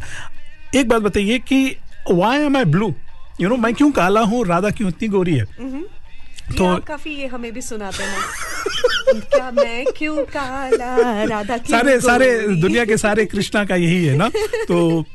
एक 0.76 0.90
बात 0.90 1.02
बताइए 1.02 1.40
कि 1.40 1.78
why 2.12 2.40
am 2.40 2.58
I 2.58 2.66
blue 2.66 2.94
you 3.42 3.50
know 3.50 3.58
मैं 3.58 3.74
क्यों 3.74 3.92
काला 3.92 4.22
हूँ? 4.22 4.46
राधा 4.46 4.70
क्यों 4.70 4.90
इतनी 4.90 5.08
गोरी 5.08 5.36
है? 5.36 5.46
तो 5.46 6.58
तो 6.58 6.78
काफ़ी 6.78 7.12
ये 7.12 7.28
हमें 7.28 7.52
भी 7.54 7.62
सुनाते 7.62 8.04
हैं। 8.04 9.20
क्या 9.22 9.52
मैं 9.52 9.86
क्यों 9.98 10.18
काला? 10.18 11.24
राधा 11.24 11.58
क्यों 11.58 11.78
सारे 11.78 12.00
सारे 12.02 12.48
दुनिया 12.62 12.86
के 12.86 12.98
सारे 12.98 13.26
कृष्णा 13.26 13.66
का 13.66 13.76
यही 13.76 14.06
है 14.06 14.16
ना? 14.18 14.30
तो 14.68 15.06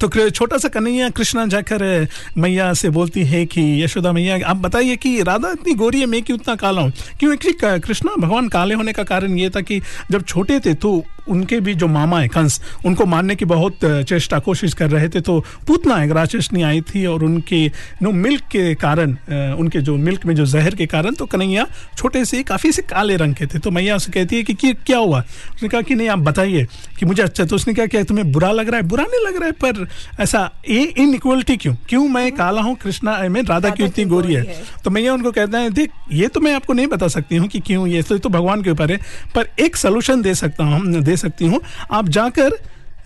तो 0.00 0.30
छोटा 0.30 0.58
सा 0.58 0.68
कन्हैया 0.68 1.08
कृष्णा 1.10 1.46
जाकर 1.46 2.06
मैया 2.38 2.72
से 2.74 2.90
बोलती 2.90 3.24
है 3.24 3.44
कि, 3.46 3.84
यशोदा 3.84 4.12
मैया, 4.12 4.38
आप 4.46 4.56
बताइए 4.56 4.96
कि 4.96 5.22
राधा 5.22 5.50
इतनी 5.50 5.74
गोरी 5.74 6.00
है, 6.00 6.06
मैं 6.06 6.22
क्यों 6.22 6.38
इतना 6.40 6.54
काला 6.54 6.82
हूँ? 6.82 6.92
क्यों 7.20 7.32
एक्चुअली 7.34 7.80
कृष्णा, 7.80 8.14
भगवान 8.18 8.48
काले 8.48 8.74
होने 8.74 8.92
का 8.92 9.02
कारण 9.02 9.38
ये 9.38 9.50
था 9.50 9.60
कि 9.60 9.80
जब 10.10 10.24
छोटे 10.24 10.60
थे 10.60 10.74
तो 10.74 11.04
उनके 11.28 11.60
भी 11.60 11.74
जो 11.74 11.86
मामा 11.86 12.20
है 12.20 12.28
कंस 12.28 12.60
उनको 12.86 13.06
मारने 13.06 13.36
की 13.36 13.44
बहुत 13.44 13.78
चेष्टा 13.84 14.38
कोशिश 14.38 14.74
कर 14.74 14.90
रहे 14.90 15.08
थे 15.08 15.20
तो 15.20 15.38
पूतना 15.66 16.02
एक 16.04 16.10
राक्षसनी 16.10 16.62
आई 16.62 16.80
थी 16.80 17.04
और 17.06 17.24
उनके 17.24 17.66
नो 18.02 18.12
मिल्क 18.12 18.42
के 18.50 18.74
कारण 18.74 19.12
उनके 19.54 19.80
जो 19.80 19.96
मिल्क 19.96 20.26
में 20.26 20.34
जो 20.34 20.46
जहर 20.46 20.74
के 20.74 20.86
कारण 20.86 21.14
तो 21.14 21.26
कन्हैया 21.26 21.66
छोटे 21.96 22.24
से 22.24 22.42
काफ़ी 22.42 22.72
से 22.72 22.82
काले 22.82 23.16
रंग 23.16 23.34
के 23.34 23.46
थे। 23.46 23.58
तो 23.58 23.70
मैया 23.70 23.96
उसे 23.96 24.12
कहती 24.12 24.36
है 24.36 24.42
कि, 24.42 24.54
कि 24.54 24.72
क्या 24.86 24.98
हुआ? 24.98 25.20
उसने 25.54 25.68
कहा 25.68 25.80
कि 25.82 25.94
नहीं 25.94 26.08
आप 26.08 26.18
बताइए 26.18 26.66
कि 26.98 27.06
मुझे 27.06 27.22
अच्छा 27.22 27.44
तो 27.44 27.56
उसने 27.56 27.74
क्या 27.74 27.86
किया 27.86 28.02
तुम्हें 28.02 28.30
बुरा 28.32 28.50
लग 28.52 28.68
रहा 28.68 28.80
है? 28.80 28.86
बुरा 28.88 29.04
नहीं 29.04 29.26
लग 29.26 29.36
रहा 29.36 29.46
है 29.46 29.52
पर 29.64 29.88
ऐसा 30.22 30.50
ए 30.68 30.82
इन 30.98 31.14
इक्वलिटी 31.14 31.56
क्यों? 31.56 31.74
क्यों 31.88 32.08
मैं 32.08 32.30
काला 32.32 32.62
हूँ 32.62 32.76
कृष्णा 32.76 33.12
आई 33.12 33.28
मीन 33.28 33.46
राधा 33.46 33.70
क्यों 33.70 33.88
इतनी 33.88 34.04
गोरी 34.04 34.34
है? 34.34 34.62
तो 34.84 34.90
मैया 34.90 35.14
उनको 35.14 35.32
कहता 35.32 35.58
है 35.58 35.70
देख 35.70 35.90
ये 36.12 36.28
तो 36.28 36.40
मैं 36.40 36.54
आपको 36.54 36.72
नहीं 36.72 36.86
बता 36.86 37.08
सकती 37.08 37.36
हूँ 37.36 37.48
कि 37.48 37.60
क्यों 37.60 37.86
ये 37.86 38.02
तो, 38.02 38.14
ये 38.14 38.18
तो 38.18 38.28
भगवान 38.28 38.62
के 38.62 38.70
ऊपर 38.70 38.92
है 38.92 38.98
पर 39.34 39.48
एक 39.60 39.76
सोल्यूशन 39.76 40.22
दे 40.22 40.34
सकता 40.34 40.64
हूँ 40.64 41.00
दे 41.02 41.16
सकती 41.18 41.46
हूँ। 41.46 41.60
आप 41.90 42.08
जाकर 42.10 42.58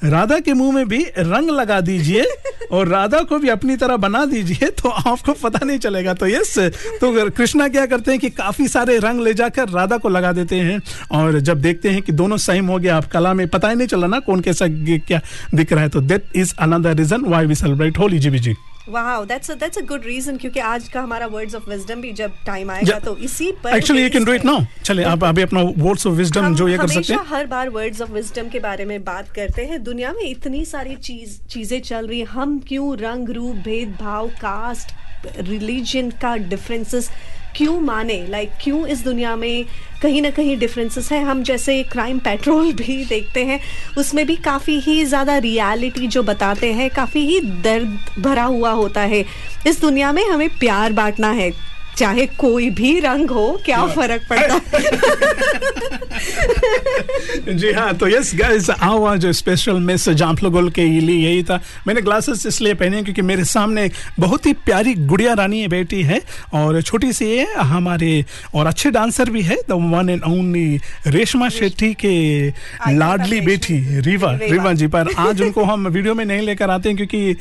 राधा 0.05 0.39
के 0.39 0.53
मुँह 0.53 0.73
में 0.75 0.89
भी 0.89 0.99
रंग 1.19 1.51
लगा 1.51 1.81
दीजिए 1.81 2.25
और 2.73 2.89
राधा 2.89 3.21
को 3.23 3.39
भी 3.39 3.49
अपनी 3.49 3.77
तरह 3.77 3.97
बना 3.97 4.25
दीजिए 4.25 4.69
तो 4.73 4.89
आपको 4.89 5.33
पता 5.33 5.65
नहीं 5.67 5.79
चलेगा। 5.79 6.15
तो 6.15 6.27
यस 6.27 6.59
तो 7.01 7.31
कृष्णा 7.31 7.69
क्या 7.69 7.85
करते 7.87 8.11
हैं 8.11 8.21
कि 8.21 8.31
काफ़ी 8.33 8.67
सारे 8.69 8.99
रंग 8.99 9.21
ले 9.21 9.35
जाकर 9.35 9.69
राधा 9.71 9.97
को 9.97 10.09
लगा 10.09 10.33
देते 10.33 10.57
हैं 10.59 10.81
और 11.13 11.39
जब 11.41 11.61
देखते 11.61 11.91
हैं 11.91 12.03
कि 12.03 12.13
दोनों 12.13 12.37
सेम 12.39 12.67
हो 12.67 12.79
गया, 12.79 12.97
आप 12.97 13.07
कला 13.13 13.35
में 13.35 13.47
पता 13.49 13.69
ही 13.69 13.77
नहीं 13.77 13.89
चला 13.89 14.07
ना 14.07 14.19
कौन 14.21 14.41
कैसा 14.41 14.69
क्या 14.69 15.21
दिख 15.55 15.73
रहा 15.73 15.83
है 15.83 15.89
तो 15.89 16.01
that 16.03 16.37
is 16.37 16.55
another 16.61 16.97
reason 16.97 17.25
why 17.27 17.47
we 17.47 17.55
celebrate 17.55 17.99
Holi 17.99 18.19
ji 18.19 18.31
ji. 18.31 18.55
Wow 18.89 19.25
that's 19.25 19.51
that's 19.51 19.79
a 19.79 19.81
good 19.87 20.05
reason 20.07 20.37
क्योंकि 20.37 20.61
आज 20.61 20.89
का 20.89 21.01
हमारा 21.01 21.27
वर्ड्स 21.27 21.55
ऑफ़ 21.55 21.69
विजडम 21.71 22.01
भी 22.01 22.13
जब 22.13 22.33
टाइम 22.47 22.71
आएगा 22.71 22.99
तो 22.99 23.17
इसी 23.19 23.51
पर 23.65 23.77
actually 23.77 24.03
you 24.03 24.11
can 24.11 24.25
do 24.25 24.33
it 24.33 24.45
now 24.45 24.65
चलिए 24.85 25.05
आप 25.05 25.25
अभी 25.25 25.43
अपना 25.43 25.61
वर्ड्स 25.79 26.07
ऑफ़ 26.07 26.15
विजडम 26.15 26.55
जो 26.55 26.69
ये 26.69 26.79
कर 26.79 26.89
सकते 26.89 27.13
हैं। 27.13 27.21
हर 27.27 27.47
बार 27.47 27.69
वर्ड्स 27.69 28.01
ऑफ़ 28.03 28.11
विजडम 28.13 28.49
के 28.49 28.61
बारे 28.61 28.85
में 28.85 29.03
बात 29.05 29.29
करते 29.29 29.65
हैं। 29.65 29.83
दुनिया 29.85 30.13
में 30.13 30.23
इतनी 30.23 30.65
सारी 30.65 30.97
चीज़ 30.97 31.39
चीज़ें 31.51 31.81
चल 31.81 32.07
रही 32.07 32.19
हैं। 32.21 32.27
हम 32.27 32.59
क्यों 32.69 32.97
रंग 32.99 33.31
रूप 33.31 33.57
भेदभाव 33.65 34.29
कास्ट 34.41 34.95
रिलीजन 35.41 36.11
का 36.23 36.37
डिफरेंसेस 36.37 37.11
क्यों 37.57 37.81
माने? 37.81 38.27
लाइक 38.27 38.49
like, 38.49 38.65
क्यों 38.65 38.87
इस 38.87 39.05
दुनिया 39.05 39.37
में 39.37 39.65
कहीं 40.03 40.23
ना 40.23 40.31
कहीं 40.31 40.57
डिफरेंसेस 40.59 41.13
हैं? 41.13 41.25
हम 41.25 41.43
जैसे 41.43 41.83
क्राइम 41.83 42.19
पेट्रोल 42.19 42.73
भी 42.83 43.05
देखते 43.05 43.45
हैं 43.45 43.61
उसमें 43.99 44.27
भी 44.27 44.37
काफ़ी 44.37 44.79
ही 44.81 45.05
ज़्यादा 45.05 45.37
रियलिटी 45.39 46.07
जो 46.07 46.23
बताते 46.23 46.73
हैं 46.73 46.91
काफ़ी 46.91 47.21
ही 47.21 47.41
दर्द 47.41 47.99
भरा 48.19 48.45
हुआ 48.45 48.71
होता 48.71 49.01
है। 49.01 49.25
इस 49.67 49.81
दुनिया 49.81 50.13
में 50.13 50.25
हमें 50.25 50.49
प्यार 50.49 50.93
बांटना 50.93 51.31
है। 51.31 51.72
चाहे 51.97 52.27
कोई 52.27 52.69
भी 52.71 52.99
रंग 53.01 53.31
हो 53.31 53.61
क्या 53.65 53.87
फ़र्क 53.87 54.23
पड़ता? 54.31 54.59
जी 57.53 57.73
हाँ 57.73 57.93
तो 57.95 58.09
यस 58.09 58.31
गाइस 58.35 58.69
आओ 58.71 59.05
आज 59.05 59.27
स्पेशल 59.37 59.81
मैसेज 59.81 60.23
आप 60.23 60.43
लोगों 60.43 60.63
के 60.71 60.85
लिए 60.85 61.17
यही 61.29 61.43
था। 61.43 61.61
मैंने 61.87 62.01
ग्लासेस 62.03 62.47
इसलिए 62.47 62.75
पहने 62.75 63.03
क्योंकि 63.03 63.23
मेरे 63.23 63.45
सामने 63.45 63.91
बहुत 64.21 64.47
ही 64.47 64.53
प्यारी 64.67 64.95
गुड़िया 64.95 65.33
रानी 65.35 65.67
बेटी 65.69 66.03
है 66.03 66.21
और 66.55 66.81
छोटी 66.83 67.13
सी 67.13 67.31
है 67.39 67.47
हमारे 67.55 68.25
और 68.55 68.67
अच्छे 68.67 68.91
डांसर 68.91 69.31
भी 69.31 69.43
है 69.43 69.57
the 69.69 69.73
one 69.95 70.09
and 70.11 70.23
only 70.23 70.81
Reshma 71.07 71.49
Shetty 71.49 71.93
के 72.05 72.49
लाडली 72.93 73.41
बेटी 73.41 73.79
रीवा 74.01 74.33
रीवा। 74.43 74.73
जी 74.73 74.87
पर 74.87 75.13
आज 75.19 75.43
उनको 75.43 75.65
हम 75.65 75.89
वीडियो 75.89 76.15
में 76.15 76.25
नहीं 76.25 76.43
लेकर 76.43 76.71
आते 76.71 76.89
हैं 76.89 76.97
क्योंकि 76.97 77.35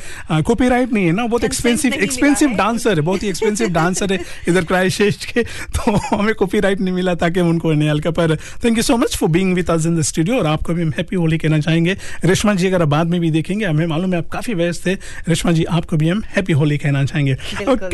कॉपीराइट 0.43 0.93
नहीं 0.93 1.06
है 1.06 1.12
ना 1.12 1.26
बहुत 1.26 1.43
एक्सपेंसिव 1.43 1.93
एक्सपेंसिव 1.93 2.49
डांसर 2.49 2.95
है। 2.95 3.02
बहुत 3.02 3.24
ही 3.24 3.30
एक्सपेंसिव 3.30 3.70
डांसर 3.70 4.14
है। 4.14 4.20
इधर 4.49 4.65
क्राइस्ट 4.65 5.25
के 5.25 5.43
तो 5.77 5.91
हमें 6.15 6.33
कॉपीराइट 6.35 6.81
नहीं 6.81 6.93
मिला 6.93 7.15
ताकि 7.15 7.39
हम 7.39 7.49
उनको 7.49 7.71
नहीं 7.73 7.89
हल्का 7.89 8.11
पर 8.11 8.35
thank 8.63 8.77
you 8.77 8.83
so 8.83 8.97
much 8.97 9.15
for 9.17 9.29
being 9.29 9.53
with 9.55 9.69
us 9.71 9.85
in 9.85 9.99
the 9.99 10.01
studio 10.03 10.37
और 10.37 10.47
आपको 10.47 10.73
भी 10.73 10.81
हम 10.81 10.91
हैप्पी 10.97 11.15
होली 11.15 11.37
कहना 11.37 11.59
चाहेंगे। 11.59 11.95
रेशमा 12.25 12.53
जी 12.53 12.67
अगर 12.67 12.81
आप 12.81 12.87
बाद 12.87 13.07
में 13.07 13.19
भी 13.21 13.31
देखेंगे 13.31 13.65
हमें 13.65 13.85
मालूम 13.87 14.13
है 14.13 14.19
आप 14.19 14.29
काफ़ी 14.29 14.53
व्यस्त 14.53 14.85
थे 14.85 14.93
रेशमा 15.27 15.51
जी 15.51 15.63
आपको 15.71 15.97
भी 15.97 16.09
हम 16.09 16.23
हैप्पी 16.27 16.53
होली 16.53 16.77
कहना 16.77 17.03
चाहेंगे। 17.05 17.33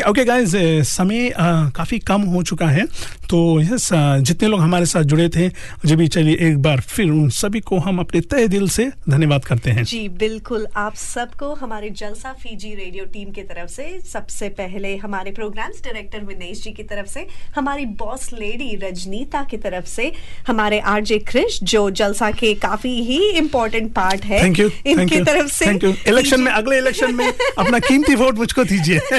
ओके 0.08 0.24
गाइस 0.24 0.54
समय 0.88 1.32
काफ़ी 1.76 1.98
कम 2.08 2.22
हो 2.28 2.42
चुका 2.42 2.66
है 2.68 2.84
तो 3.30 3.38
यस 3.60 3.88
जितने 3.92 4.48
लोग 4.48 4.60
हमारे 4.60 4.86
साथ 4.86 5.02
जुड़े 5.04 5.28
थे 5.28 5.48
जी 5.84 5.96
भी 5.96 6.08
चलिए 6.08 6.36
एक 6.48 6.58
बार 6.62 6.80
फिर 6.80 7.10
उन 7.10 7.28
सभी 7.30 7.60
को 7.60 7.78
हम 7.78 7.98
अपने 7.98 8.20
तय 8.30 8.48
दिल 8.48 8.68
से 8.68 8.90
धन्यवाद 9.08 9.44
करते 9.44 9.70
हैं। 9.70 9.84
जी 9.84 10.08
बिल्कुल 10.18 10.66
आप 10.76 10.94
सबको 10.96 11.52
हमारे 11.54 11.90
जलसा 11.90 12.32
फीजी 12.42 12.74
रेडियो 12.74 13.04
टीम 13.12 13.30
की 13.30 13.42
तरफ़ 13.42 13.70
से 13.70 13.86
सबसे 14.12 14.48
पहले 14.58 14.96
हमारे 14.96 15.30
प्रोग्राम्स 15.32 15.82
डायरेक्टर 15.84 16.24
विनेश 16.38 16.62
जी 16.62 16.70
की 16.70 16.82
तरफ़ 16.82 17.06
से 17.06 17.26
हमारी 17.56 17.84
बॉस 17.98 18.32
लेडी 18.32 18.74
रजनीता 18.76 19.42
की 19.44 19.56
तरफ़ 19.56 19.86
से 19.86 20.12
हमारे 20.46 20.78
आरजे 20.88 21.18
क्रिश 21.28 21.58
जो 21.62 21.88
जलसा 21.90 22.30
के 22.30 22.54
काफ़ी 22.54 22.94
ही 23.02 23.18
इम्पोर्टेंट 23.38 23.92
पार्ट 23.94 24.24
है 24.24 24.42
यू 24.48 24.68
थैंक 24.68 24.86
इनकी 24.86 25.16
यू 25.16 25.24
तरफ़ 25.24 25.52
से। 25.52 25.64
इलेक्शन 26.08 26.40
में 26.40 26.52
अगले 26.52 26.78
इलेक्शन 26.78 27.14
में 27.14 27.26
अपना 27.58 27.78
कीमती 27.78 28.14
वोट 28.14 28.38
मुझको 28.38 28.64
दीजिए। 28.64 28.98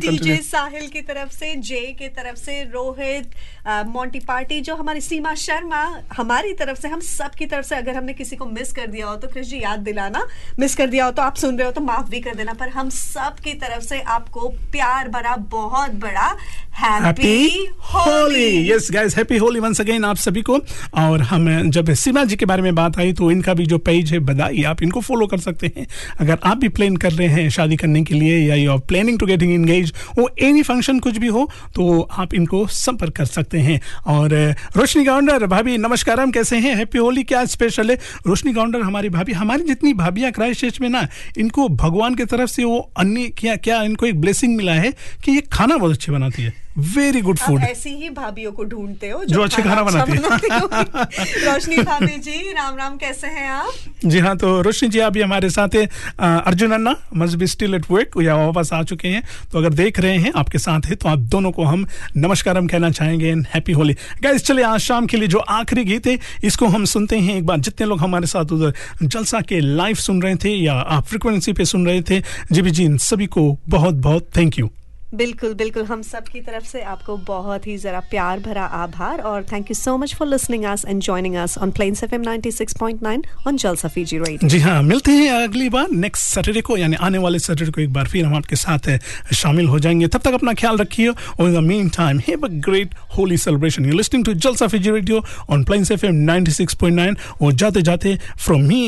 डीजे 0.00 0.36
साहिल 0.36 0.86
की 0.88 1.00
तरफ़ 1.00 1.32
से 1.32 1.54
जे 1.62 1.80
की 1.98 2.08
तरफ़ 2.08 2.36
से 2.36 2.62
रोहित 2.64 3.34
मोंटी 3.68 4.20
पार्टी 4.20 4.60
जो 4.60 4.74
हमारी 4.76 5.00
सीमा 5.00 5.34
शर्मा 5.34 5.82
हमारी 6.16 6.52
तरफ़ 6.54 6.80
से 6.80 6.88
हम 6.88 7.00
सब 7.00 7.34
की 7.34 7.46
तरफ़ 7.46 7.66
से 7.66 7.76
अगर 7.76 7.96
हमने 7.96 8.12
किसी 8.12 8.36
को 8.36 8.46
मिस 8.46 8.72
कर 8.72 8.86
दिया 8.86 9.06
हो 9.06 9.16
तो 9.16 9.28
कृष 9.28 9.46
जी 9.46 9.60
याद 9.62 9.78
दिलाना। 9.80 10.26
मिस 10.58 10.74
कर 10.76 10.86
दिया 10.86 11.04
हो 11.04 11.10
तो 11.10 11.22
आप 11.22 11.36
सुन 11.36 11.58
रहे 11.58 11.66
हो 11.66 11.72
तो 11.72 11.80
माफ़ 11.80 12.08
भी 12.10 12.20
कर 12.20 12.34
देना 12.34 12.52
पर 12.52 12.68
हम 12.68 12.88
सब 12.90 13.40
की 13.44 13.54
तरफ़ 13.54 13.84
से 13.84 14.00
आपको 14.00 14.48
प्यार 14.72 15.08
भरा 15.08 15.36
बहुत 15.52 15.90
बड़ा 16.02 16.28
happy 16.74 17.26
happy 17.26 17.66
Holi 17.84 18.70
yes 18.70 18.88
guys 18.92 19.16
happy 19.16 19.36
Holi 19.36 19.60
once 19.60 19.80
again 19.80 20.04
आप 20.04 20.16
सभी 20.16 20.42
को। 20.42 20.58
और 20.94 21.20
हम 21.22 21.70
जब 21.70 21.92
सीमा 21.94 22.24
जी 22.24 22.36
के 22.36 22.46
बारे 22.46 22.62
में 22.62 22.74
बात 22.74 22.98
आई 22.98 23.12
तो 23.12 23.30
इनका 23.30 23.54
भी 23.54 23.66
जो 23.66 23.78
पेज 23.78 24.12
है 24.12 24.18
बधाई 24.18 24.62
आप 24.62 24.82
इनको 24.82 25.00
फॉलो 25.00 25.26
कर 25.26 25.38
सकते 25.38 25.72
हैं। 25.76 25.86
अगर 26.20 26.38
आप 26.44 26.56
भी 26.58 26.68
प्लान 26.68 26.96
कर 26.96 27.12
रहे 27.12 27.28
हैं 27.28 27.48
शादी 27.50 27.76
करने 27.76 28.02
के 28.04 28.14
लिए 28.14 28.38
या 28.38 28.54
you 28.54 28.70
are 28.72 28.78
planning 28.88 29.18
to 29.18 29.26
getting 29.26 29.52
engage 29.52 29.92
वो 30.18 30.28
एनी 30.40 30.62
फ़ंक्शन 30.62 30.98
कुछ 30.98 31.18
भी 31.18 31.28
हो 31.28 31.48
तो 31.74 32.00
आप 32.12 32.34
इनको 32.34 32.66
संपर्क 32.68 33.16
कर 33.16 33.24
सकते 33.24 33.58
हैं। 33.58 33.80
और 34.06 34.34
रोशनी 34.76 35.04
गाउंडर 35.04 35.46
भाभी 35.46 35.76
नमस्कार 35.78 36.20
हम 36.20 36.30
कैसे 36.30 36.56
हैं? 36.56 36.74
हैप्पी 36.76 36.98
होली 36.98 37.22
क्या 37.24 37.44
स्पेशल 37.46 37.90
है? 37.90 37.98
रोशनी 38.26 38.52
गाउंडर 38.52 38.80
हमारी 38.80 39.08
भाभी 39.08 39.32
हमारी 39.32 39.64
जितनी 39.64 39.92
भाभियाँ 39.94 40.32
क्राइस्ट 40.32 40.80
में 40.80 40.88
ना 40.88 41.06
इनको 41.38 41.68
भगवान 41.68 42.14
की 42.14 42.24
तरफ़ 42.24 42.50
से 42.50 42.64
वो 42.64 42.78
अन्य 42.96 43.28
क्या 43.38 43.56
क्या 43.56 43.82
इनको 43.82 44.06
एक 44.06 44.20
ब्लेसिंग 44.20 44.56
मिला 44.56 44.72
है 44.72 44.92
कि 45.24 45.32
ये 45.32 45.40
खाना 45.52 45.76
बहुत 45.76 45.92
अच्छे 45.92 46.12
बनाती 46.12 46.31
है। 46.38 46.52
वेरी 46.78 47.20
गुड 47.20 47.38
फ़ूड 47.38 47.62
ऐसी 47.62 47.90
ही 47.90 48.08
भाभियों 48.10 48.52
को 48.52 48.64
ढूंढते 48.64 49.08
हो 49.10 49.24
जो 49.24 49.34
जो 49.34 49.42
अच्छे 49.42 49.62
खाना 49.62 49.82
बनाती 49.82 50.12
है। 50.12 50.18
रोशनी 51.46 51.76
भाभी 51.76 52.18
जी 52.18 52.52
राम 52.52 52.76
राम 52.76 52.96
कैसे 52.96 53.26
हैं 53.26 53.48
आप? 53.48 53.72
जी 54.04 54.18
हाँ 54.18 54.36
तो 54.36 54.60
रोशनी 54.62 54.88
जी 54.88 54.98
अभी 54.98 55.22
हमारे 55.22 55.50
साथ 55.50 55.74
है। 55.74 55.84
Arjun 56.20 56.72
anna 56.72 56.94
must 57.14 57.36
be 57.38 57.46
still 57.46 57.74
at 57.74 57.90
work 57.90 58.20
या 58.22 58.36
वापस 58.36 58.72
आ 58.72 58.82
चुके 58.82 59.08
हैं। 59.08 59.22
तो 59.52 59.58
अगर 59.58 59.74
देख 59.74 60.00
रहे 60.00 60.16
हैं 60.18 60.32
आपके 60.36 60.58
साथ 60.58 60.86
है 60.86 60.94
तो 60.94 61.08
आप 61.08 61.18
दोनों 61.34 61.50
को 61.52 61.64
हम 61.64 61.86
नमस्कार 62.16 62.58
हम 62.58 62.66
कहना 62.66 62.90
चाहेंगे 62.90 63.28
एंड 63.28 63.46
हैप्पी 63.54 63.72
होली। 63.72 63.96
गाइस 64.22 64.44
चले 64.44 64.62
आज 64.62 64.80
शाम 64.80 65.06
के 65.06 65.16
लिए 65.16 65.28
जो 65.28 65.38
आखिरी 65.38 65.84
गीत 65.84 66.06
है 66.06 66.18
इसको 66.44 66.66
हम 66.66 66.84
सुनते 66.84 67.18
हैं 67.18 67.36
एक 67.36 67.46
बार। 67.46 67.58
जितने 67.60 67.86
लोग 67.86 68.00
हमारे 68.00 68.26
साथ 68.26 68.52
उधर 68.52 68.74
जलसा 69.02 69.40
के 69.40 69.60
लाइव 69.60 69.96
सुन 69.96 70.22
रहे 70.22 70.34
थे 70.34 70.54
या 70.56 70.74
आप 70.74 71.06
फ्रिक्वेंसी 71.06 71.52
पे 71.52 71.64
सुन 71.64 71.86
रहे 71.86 72.02
थे 72.02 72.22
जी 72.52 72.62
भी 72.62 72.70
जी 72.70 72.84
इन 72.84 72.96
सभी 72.98 73.26
को 73.26 73.58
बहुत 73.68 73.94
बहुत 73.94 74.28
थैंक 74.36 74.58
यू 74.58 74.70
बिल्कुल 75.14 75.54
बिल्कुल। 75.54 75.84
हम 75.84 76.02
सब 76.02 76.28
की 76.32 76.40
तरफ़ 76.40 76.64
से 76.66 76.80
आपको 76.82 77.16
बहुत 77.26 77.66
ही 77.66 77.76
जरा 77.78 78.00
प्यार 78.10 78.40
भरा 78.40 78.64
आभार 78.76 79.20
और 79.30 79.42
thank 79.52 79.70
you 79.70 79.74
so 79.74 79.96
much 79.98 80.14
for 80.14 80.28
listening 80.28 80.64
us 80.64 80.84
and 80.88 81.00
joining 81.02 81.34
us 81.42 81.56
on 81.58 81.70
Plains 81.70 82.02
FM 82.04 82.22
96.9 82.24 83.22
on 83.46 83.56
Jalsa 83.56 83.88
Fiji 83.88 84.18
radio 84.18 84.48
जी 84.48 84.58
हाँ 84.58 84.82
मिलते 84.82 85.12
हैं 85.12 85.30
अगली 85.32 85.68
बार 85.68 85.90
नेक्स्ट 86.04 86.34
सैटरडे 86.34 86.60
को 86.60 86.76
यानी 86.76 86.96
आने 87.08 87.18
वाले 87.18 87.38
सैटरडे 87.38 87.70
को 87.70 87.80
एक 87.80 87.92
बार 87.92 88.08
फिर 88.08 88.24
हम 88.24 88.36
आपके 88.36 88.56
साथ 88.56 88.88
शामिल 89.34 89.66
हो 89.68 89.78
जाएँगे। 89.78 90.06
तब 90.08 90.20
तक 90.24 90.34
अपना 90.34 90.52
ख्याल 90.62 90.76
रखिए। 90.78 91.08
और 91.08 91.48
in 91.48 91.54
the 91.54 91.64
meantime 91.96 92.18
have 92.28 92.46
a 92.46 92.48
great 92.68 92.94
Holi 93.18 93.36
celebration 93.38 93.86
you 93.86 93.96
listening 93.96 94.24
to 94.24 94.32
Jalsa 94.46 94.66
Fiji 94.66 94.90
radio 94.90 95.22
on 95.50 95.64
Plains 95.64 95.90
FM 95.90 96.24
96.9 96.30 97.14
और 97.42 97.52
जाते 97.62 97.82
जाते 97.82 98.18
फ्रॉम 98.44 98.62
मी 98.68 98.82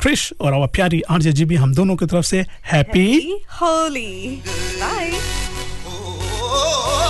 क्रिश 0.00 0.32
और 0.40 0.54
आवर 0.54 0.66
प्यारी 0.74 1.00
आरजे 1.10 1.32
जीबी 1.40 1.54
हम 1.64 1.74
दोनों 1.74 1.96
की 1.96 2.06
तरफ़ 2.06 2.24
से 2.26 2.44
हैप्पी 2.72 3.08
होली 3.60 4.42
बाय 4.46 5.10
होली 6.52 7.09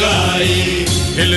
लुगाई 0.00 0.84
हिल 1.18 1.34